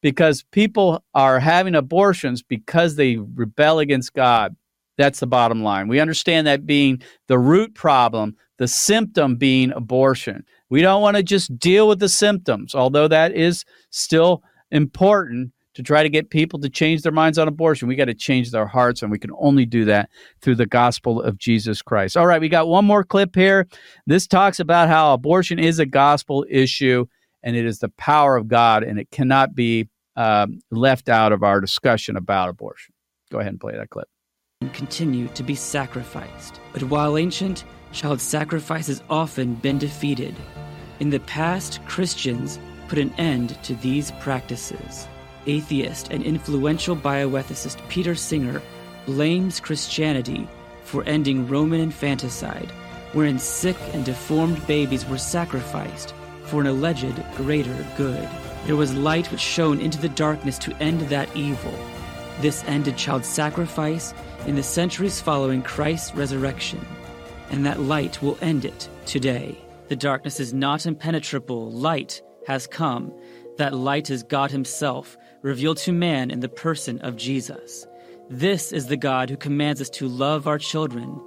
Because 0.00 0.44
people 0.50 1.02
are 1.14 1.40
having 1.40 1.74
abortions 1.74 2.42
because 2.42 2.96
they 2.96 3.16
rebel 3.16 3.78
against 3.78 4.12
God. 4.12 4.54
That's 4.98 5.20
the 5.20 5.26
bottom 5.26 5.62
line. 5.62 5.88
We 5.88 5.98
understand 5.98 6.46
that 6.46 6.66
being 6.66 7.02
the 7.26 7.38
root 7.38 7.74
problem, 7.74 8.36
the 8.58 8.68
symptom 8.68 9.36
being 9.36 9.72
abortion. 9.72 10.44
We 10.68 10.82
don't 10.82 11.00
want 11.00 11.16
to 11.16 11.22
just 11.22 11.58
deal 11.58 11.88
with 11.88 12.00
the 12.00 12.10
symptoms, 12.10 12.74
although 12.74 13.08
that 13.08 13.32
is 13.32 13.64
still 13.90 14.42
important 14.70 15.52
to 15.74 15.82
try 15.82 16.02
to 16.02 16.08
get 16.08 16.30
people 16.30 16.58
to 16.60 16.68
change 16.68 17.02
their 17.02 17.12
minds 17.12 17.38
on 17.38 17.48
abortion. 17.48 17.88
We 17.88 17.96
got 17.96 18.06
to 18.06 18.14
change 18.14 18.50
their 18.50 18.66
hearts, 18.66 19.02
and 19.02 19.10
we 19.10 19.18
can 19.18 19.30
only 19.38 19.66
do 19.66 19.84
that 19.86 20.10
through 20.40 20.54
the 20.56 20.66
gospel 20.66 21.20
of 21.20 21.38
Jesus 21.38 21.82
Christ. 21.82 22.16
All 22.16 22.26
right, 22.26 22.40
we 22.40 22.48
got 22.48 22.68
one 22.68 22.84
more 22.84 23.04
clip 23.04 23.34
here. 23.34 23.66
This 24.06 24.26
talks 24.26 24.60
about 24.60 24.88
how 24.88 25.12
abortion 25.12 25.58
is 25.58 25.78
a 25.78 25.86
gospel 25.86 26.46
issue, 26.48 27.06
and 27.42 27.56
it 27.56 27.66
is 27.66 27.80
the 27.80 27.90
power 27.90 28.36
of 28.36 28.48
God, 28.48 28.82
and 28.82 28.98
it 28.98 29.10
cannot 29.10 29.54
be 29.54 29.88
um, 30.16 30.60
left 30.70 31.08
out 31.08 31.32
of 31.32 31.42
our 31.42 31.60
discussion 31.60 32.16
about 32.16 32.48
abortion. 32.48 32.94
Go 33.30 33.40
ahead 33.40 33.52
and 33.52 33.60
play 33.60 33.76
that 33.76 33.90
clip. 33.90 34.08
Continue 34.72 35.28
to 35.28 35.42
be 35.42 35.54
sacrificed. 35.54 36.60
But 36.72 36.84
while 36.84 37.18
ancient, 37.18 37.64
child 37.92 38.20
sacrifice 38.20 38.86
has 38.86 39.02
often 39.10 39.54
been 39.54 39.78
defeated. 39.78 40.34
In 41.00 41.10
the 41.10 41.20
past, 41.20 41.84
Christians 41.86 42.58
put 42.88 42.98
an 42.98 43.12
end 43.18 43.62
to 43.64 43.74
these 43.76 44.12
practices. 44.12 45.08
Atheist 45.46 46.08
and 46.10 46.22
influential 46.22 46.96
bioethicist 46.96 47.86
Peter 47.88 48.14
Singer 48.14 48.62
blames 49.06 49.60
Christianity 49.60 50.48
for 50.82 51.04
ending 51.04 51.46
Roman 51.48 51.80
infanticide, 51.80 52.70
wherein 53.12 53.38
sick 53.38 53.76
and 53.92 54.04
deformed 54.04 54.66
babies 54.66 55.06
were 55.06 55.18
sacrificed 55.18 56.14
for 56.44 56.60
an 56.60 56.66
alleged 56.66 57.22
greater 57.36 57.86
good. 57.96 58.28
There 58.66 58.76
was 58.76 58.94
light 58.94 59.30
which 59.30 59.40
shone 59.40 59.80
into 59.80 59.98
the 59.98 60.08
darkness 60.08 60.58
to 60.58 60.76
end 60.82 61.00
that 61.02 61.34
evil. 61.36 61.74
This 62.40 62.64
ended 62.64 62.96
child 62.96 63.24
sacrifice 63.24 64.14
in 64.46 64.56
the 64.56 64.62
centuries 64.62 65.20
following 65.20 65.62
Christ's 65.62 66.14
resurrection, 66.14 66.84
and 67.50 67.64
that 67.64 67.80
light 67.80 68.20
will 68.22 68.38
end 68.40 68.64
it 68.64 68.88
today. 69.06 69.58
The 69.88 69.96
darkness 69.96 70.40
is 70.40 70.54
not 70.54 70.86
impenetrable. 70.86 71.70
Light 71.70 72.22
has 72.46 72.66
come. 72.66 73.12
That 73.58 73.74
light 73.74 74.10
is 74.10 74.22
God 74.22 74.50
Himself, 74.50 75.16
revealed 75.44 75.76
to 75.76 75.92
man 75.92 76.30
in 76.30 76.40
the 76.40 76.48
person 76.48 76.98
of 77.00 77.16
Jesus. 77.16 77.86
This 78.30 78.72
is 78.72 78.86
the 78.86 78.96
God 78.96 79.28
who 79.28 79.36
commands 79.36 79.80
us 79.82 79.90
to 79.90 80.08
love 80.08 80.48
our 80.48 80.58
children, 80.58 81.20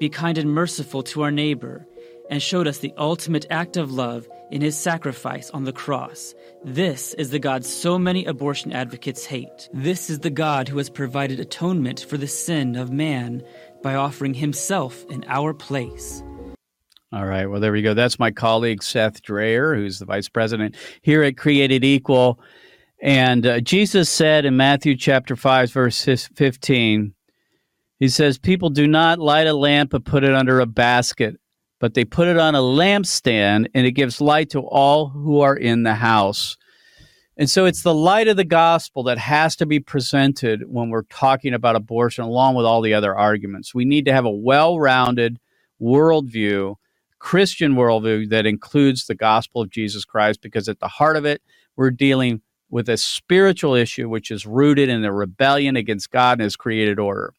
be 0.00 0.08
kind 0.08 0.38
and 0.38 0.50
merciful 0.50 1.02
to 1.02 1.20
our 1.20 1.30
neighbor, 1.30 1.86
and 2.30 2.42
showed 2.42 2.66
us 2.66 2.78
the 2.78 2.94
ultimate 2.96 3.44
act 3.50 3.76
of 3.76 3.92
love 3.92 4.26
in 4.50 4.62
his 4.62 4.74
sacrifice 4.74 5.50
on 5.50 5.64
the 5.64 5.72
cross. 5.72 6.34
This 6.64 7.12
is 7.14 7.28
the 7.28 7.38
God 7.38 7.62
so 7.62 7.98
many 7.98 8.24
abortion 8.24 8.72
advocates 8.72 9.26
hate. 9.26 9.68
This 9.74 10.08
is 10.08 10.20
the 10.20 10.30
God 10.30 10.66
who 10.66 10.78
has 10.78 10.88
provided 10.88 11.38
atonement 11.38 12.00
for 12.08 12.16
the 12.16 12.26
sin 12.26 12.74
of 12.74 12.90
man 12.90 13.42
by 13.82 13.94
offering 13.94 14.32
himself 14.32 15.04
in 15.10 15.26
our 15.28 15.52
place. 15.52 16.22
All 17.12 17.26
right. 17.26 17.46
Well, 17.46 17.60
there 17.60 17.72
we 17.72 17.82
go. 17.82 17.92
That's 17.92 18.18
my 18.18 18.30
colleague, 18.30 18.82
Seth 18.82 19.22
Drayer, 19.22 19.76
who's 19.76 19.98
the 19.98 20.06
vice 20.06 20.28
president 20.30 20.74
here 21.02 21.22
at 21.22 21.36
Created 21.36 21.84
Equal. 21.84 22.40
And 23.00 23.46
uh, 23.46 23.60
Jesus 23.60 24.08
said 24.08 24.44
in 24.44 24.56
Matthew 24.56 24.96
chapter 24.96 25.36
5, 25.36 25.72
verse 25.72 26.02
15, 26.34 27.14
he 28.00 28.08
says, 28.08 28.38
People 28.38 28.70
do 28.70 28.86
not 28.86 29.18
light 29.18 29.46
a 29.46 29.54
lamp 29.54 29.94
and 29.94 30.04
put 30.04 30.24
it 30.24 30.34
under 30.34 30.60
a 30.60 30.66
basket, 30.66 31.36
but 31.78 31.94
they 31.94 32.04
put 32.04 32.28
it 32.28 32.38
on 32.38 32.54
a 32.54 32.60
lampstand, 32.60 33.66
and 33.74 33.86
it 33.86 33.92
gives 33.92 34.20
light 34.20 34.50
to 34.50 34.60
all 34.60 35.08
who 35.08 35.40
are 35.40 35.56
in 35.56 35.84
the 35.84 35.94
house. 35.94 36.56
And 37.36 37.48
so 37.48 37.66
it's 37.66 37.82
the 37.82 37.94
light 37.94 38.26
of 38.26 38.36
the 38.36 38.44
gospel 38.44 39.04
that 39.04 39.18
has 39.18 39.54
to 39.56 39.66
be 39.66 39.78
presented 39.78 40.64
when 40.66 40.90
we're 40.90 41.02
talking 41.04 41.54
about 41.54 41.76
abortion, 41.76 42.24
along 42.24 42.56
with 42.56 42.66
all 42.66 42.82
the 42.82 42.94
other 42.94 43.16
arguments. 43.16 43.74
We 43.74 43.84
need 43.84 44.06
to 44.06 44.12
have 44.12 44.24
a 44.24 44.30
well 44.30 44.78
rounded 44.78 45.38
worldview 45.80 46.74
Christian 47.18 47.74
worldview 47.74 48.30
that 48.30 48.46
includes 48.46 49.06
the 49.06 49.14
gospel 49.14 49.62
of 49.62 49.70
Jesus 49.70 50.04
Christ, 50.04 50.40
because 50.40 50.68
at 50.68 50.80
the 50.80 50.88
heart 50.88 51.16
of 51.16 51.24
it, 51.24 51.42
we're 51.76 51.90
dealing 51.90 52.42
with 52.70 52.88
a 52.88 52.96
spiritual 52.96 53.74
issue 53.74 54.08
which 54.08 54.30
is 54.30 54.46
rooted 54.46 54.88
in 54.88 55.04
a 55.04 55.12
rebellion 55.12 55.76
against 55.76 56.10
God 56.10 56.38
and 56.38 56.42
his 56.42 56.56
created 56.56 56.98
order. 56.98 57.32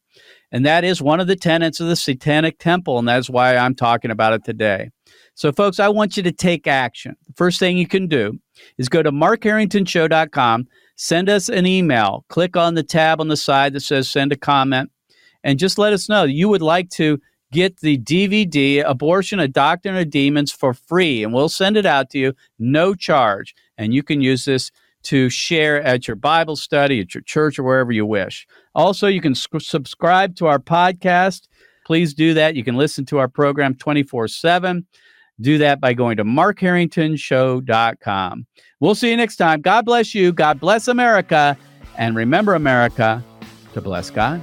And 0.52 0.66
that 0.66 0.84
is 0.84 1.00
one 1.00 1.20
of 1.20 1.28
the 1.28 1.36
tenets 1.36 1.78
of 1.78 1.86
the 1.86 1.96
Satanic 1.96 2.58
Temple, 2.58 2.98
and 2.98 3.06
that's 3.06 3.30
why 3.30 3.56
I'm 3.56 3.74
talking 3.74 4.10
about 4.10 4.32
it 4.32 4.44
today. 4.44 4.90
So, 5.34 5.52
folks, 5.52 5.78
I 5.78 5.88
want 5.88 6.16
you 6.16 6.22
to 6.24 6.32
take 6.32 6.66
action. 6.66 7.16
The 7.26 7.32
first 7.34 7.60
thing 7.60 7.78
you 7.78 7.86
can 7.86 8.08
do 8.08 8.38
is 8.76 8.88
go 8.88 9.02
to 9.02 9.12
markharringtonshow.com, 9.12 10.66
send 10.96 11.28
us 11.28 11.48
an 11.48 11.66
email, 11.66 12.24
click 12.28 12.56
on 12.56 12.74
the 12.74 12.82
tab 12.82 13.20
on 13.20 13.28
the 13.28 13.36
side 13.36 13.72
that 13.74 13.80
says 13.80 14.08
send 14.08 14.32
a 14.32 14.36
comment, 14.36 14.90
and 15.44 15.58
just 15.58 15.78
let 15.78 15.92
us 15.92 16.08
know 16.08 16.24
you 16.24 16.48
would 16.48 16.62
like 16.62 16.90
to 16.90 17.20
get 17.52 17.80
the 17.80 17.98
DVD, 17.98 18.82
Abortion, 18.84 19.40
a 19.40 19.48
Doctrine 19.48 19.96
of 19.96 20.10
Demons, 20.10 20.52
for 20.52 20.74
free, 20.74 21.22
and 21.22 21.32
we'll 21.32 21.48
send 21.48 21.76
it 21.76 21.86
out 21.86 22.10
to 22.10 22.18
you, 22.18 22.34
no 22.58 22.94
charge. 22.94 23.54
And 23.78 23.94
you 23.94 24.02
can 24.02 24.20
use 24.20 24.44
this 24.44 24.70
to 25.04 25.30
share 25.30 25.82
at 25.82 26.06
your 26.06 26.16
Bible 26.16 26.56
study, 26.56 27.00
at 27.00 27.14
your 27.14 27.22
church, 27.22 27.58
or 27.58 27.62
wherever 27.62 27.92
you 27.92 28.04
wish. 28.06 28.46
Also, 28.74 29.06
you 29.06 29.20
can 29.20 29.34
sc- 29.34 29.60
subscribe 29.60 30.36
to 30.36 30.46
our 30.46 30.58
podcast. 30.58 31.48
Please 31.86 32.14
do 32.14 32.34
that. 32.34 32.54
You 32.54 32.64
can 32.64 32.76
listen 32.76 33.04
to 33.06 33.18
our 33.18 33.28
program 33.28 33.74
24 33.74 34.28
7. 34.28 34.86
Do 35.40 35.58
that 35.58 35.80
by 35.80 35.94
going 35.94 36.18
to 36.18 36.24
markharringtonshow.com. 36.24 38.46
We'll 38.78 38.94
see 38.94 39.10
you 39.10 39.16
next 39.16 39.36
time. 39.36 39.62
God 39.62 39.86
bless 39.86 40.14
you. 40.14 40.32
God 40.32 40.60
bless 40.60 40.86
America. 40.88 41.56
And 41.96 42.14
remember, 42.14 42.54
America, 42.54 43.24
to 43.72 43.80
bless 43.80 44.10
God. 44.10 44.42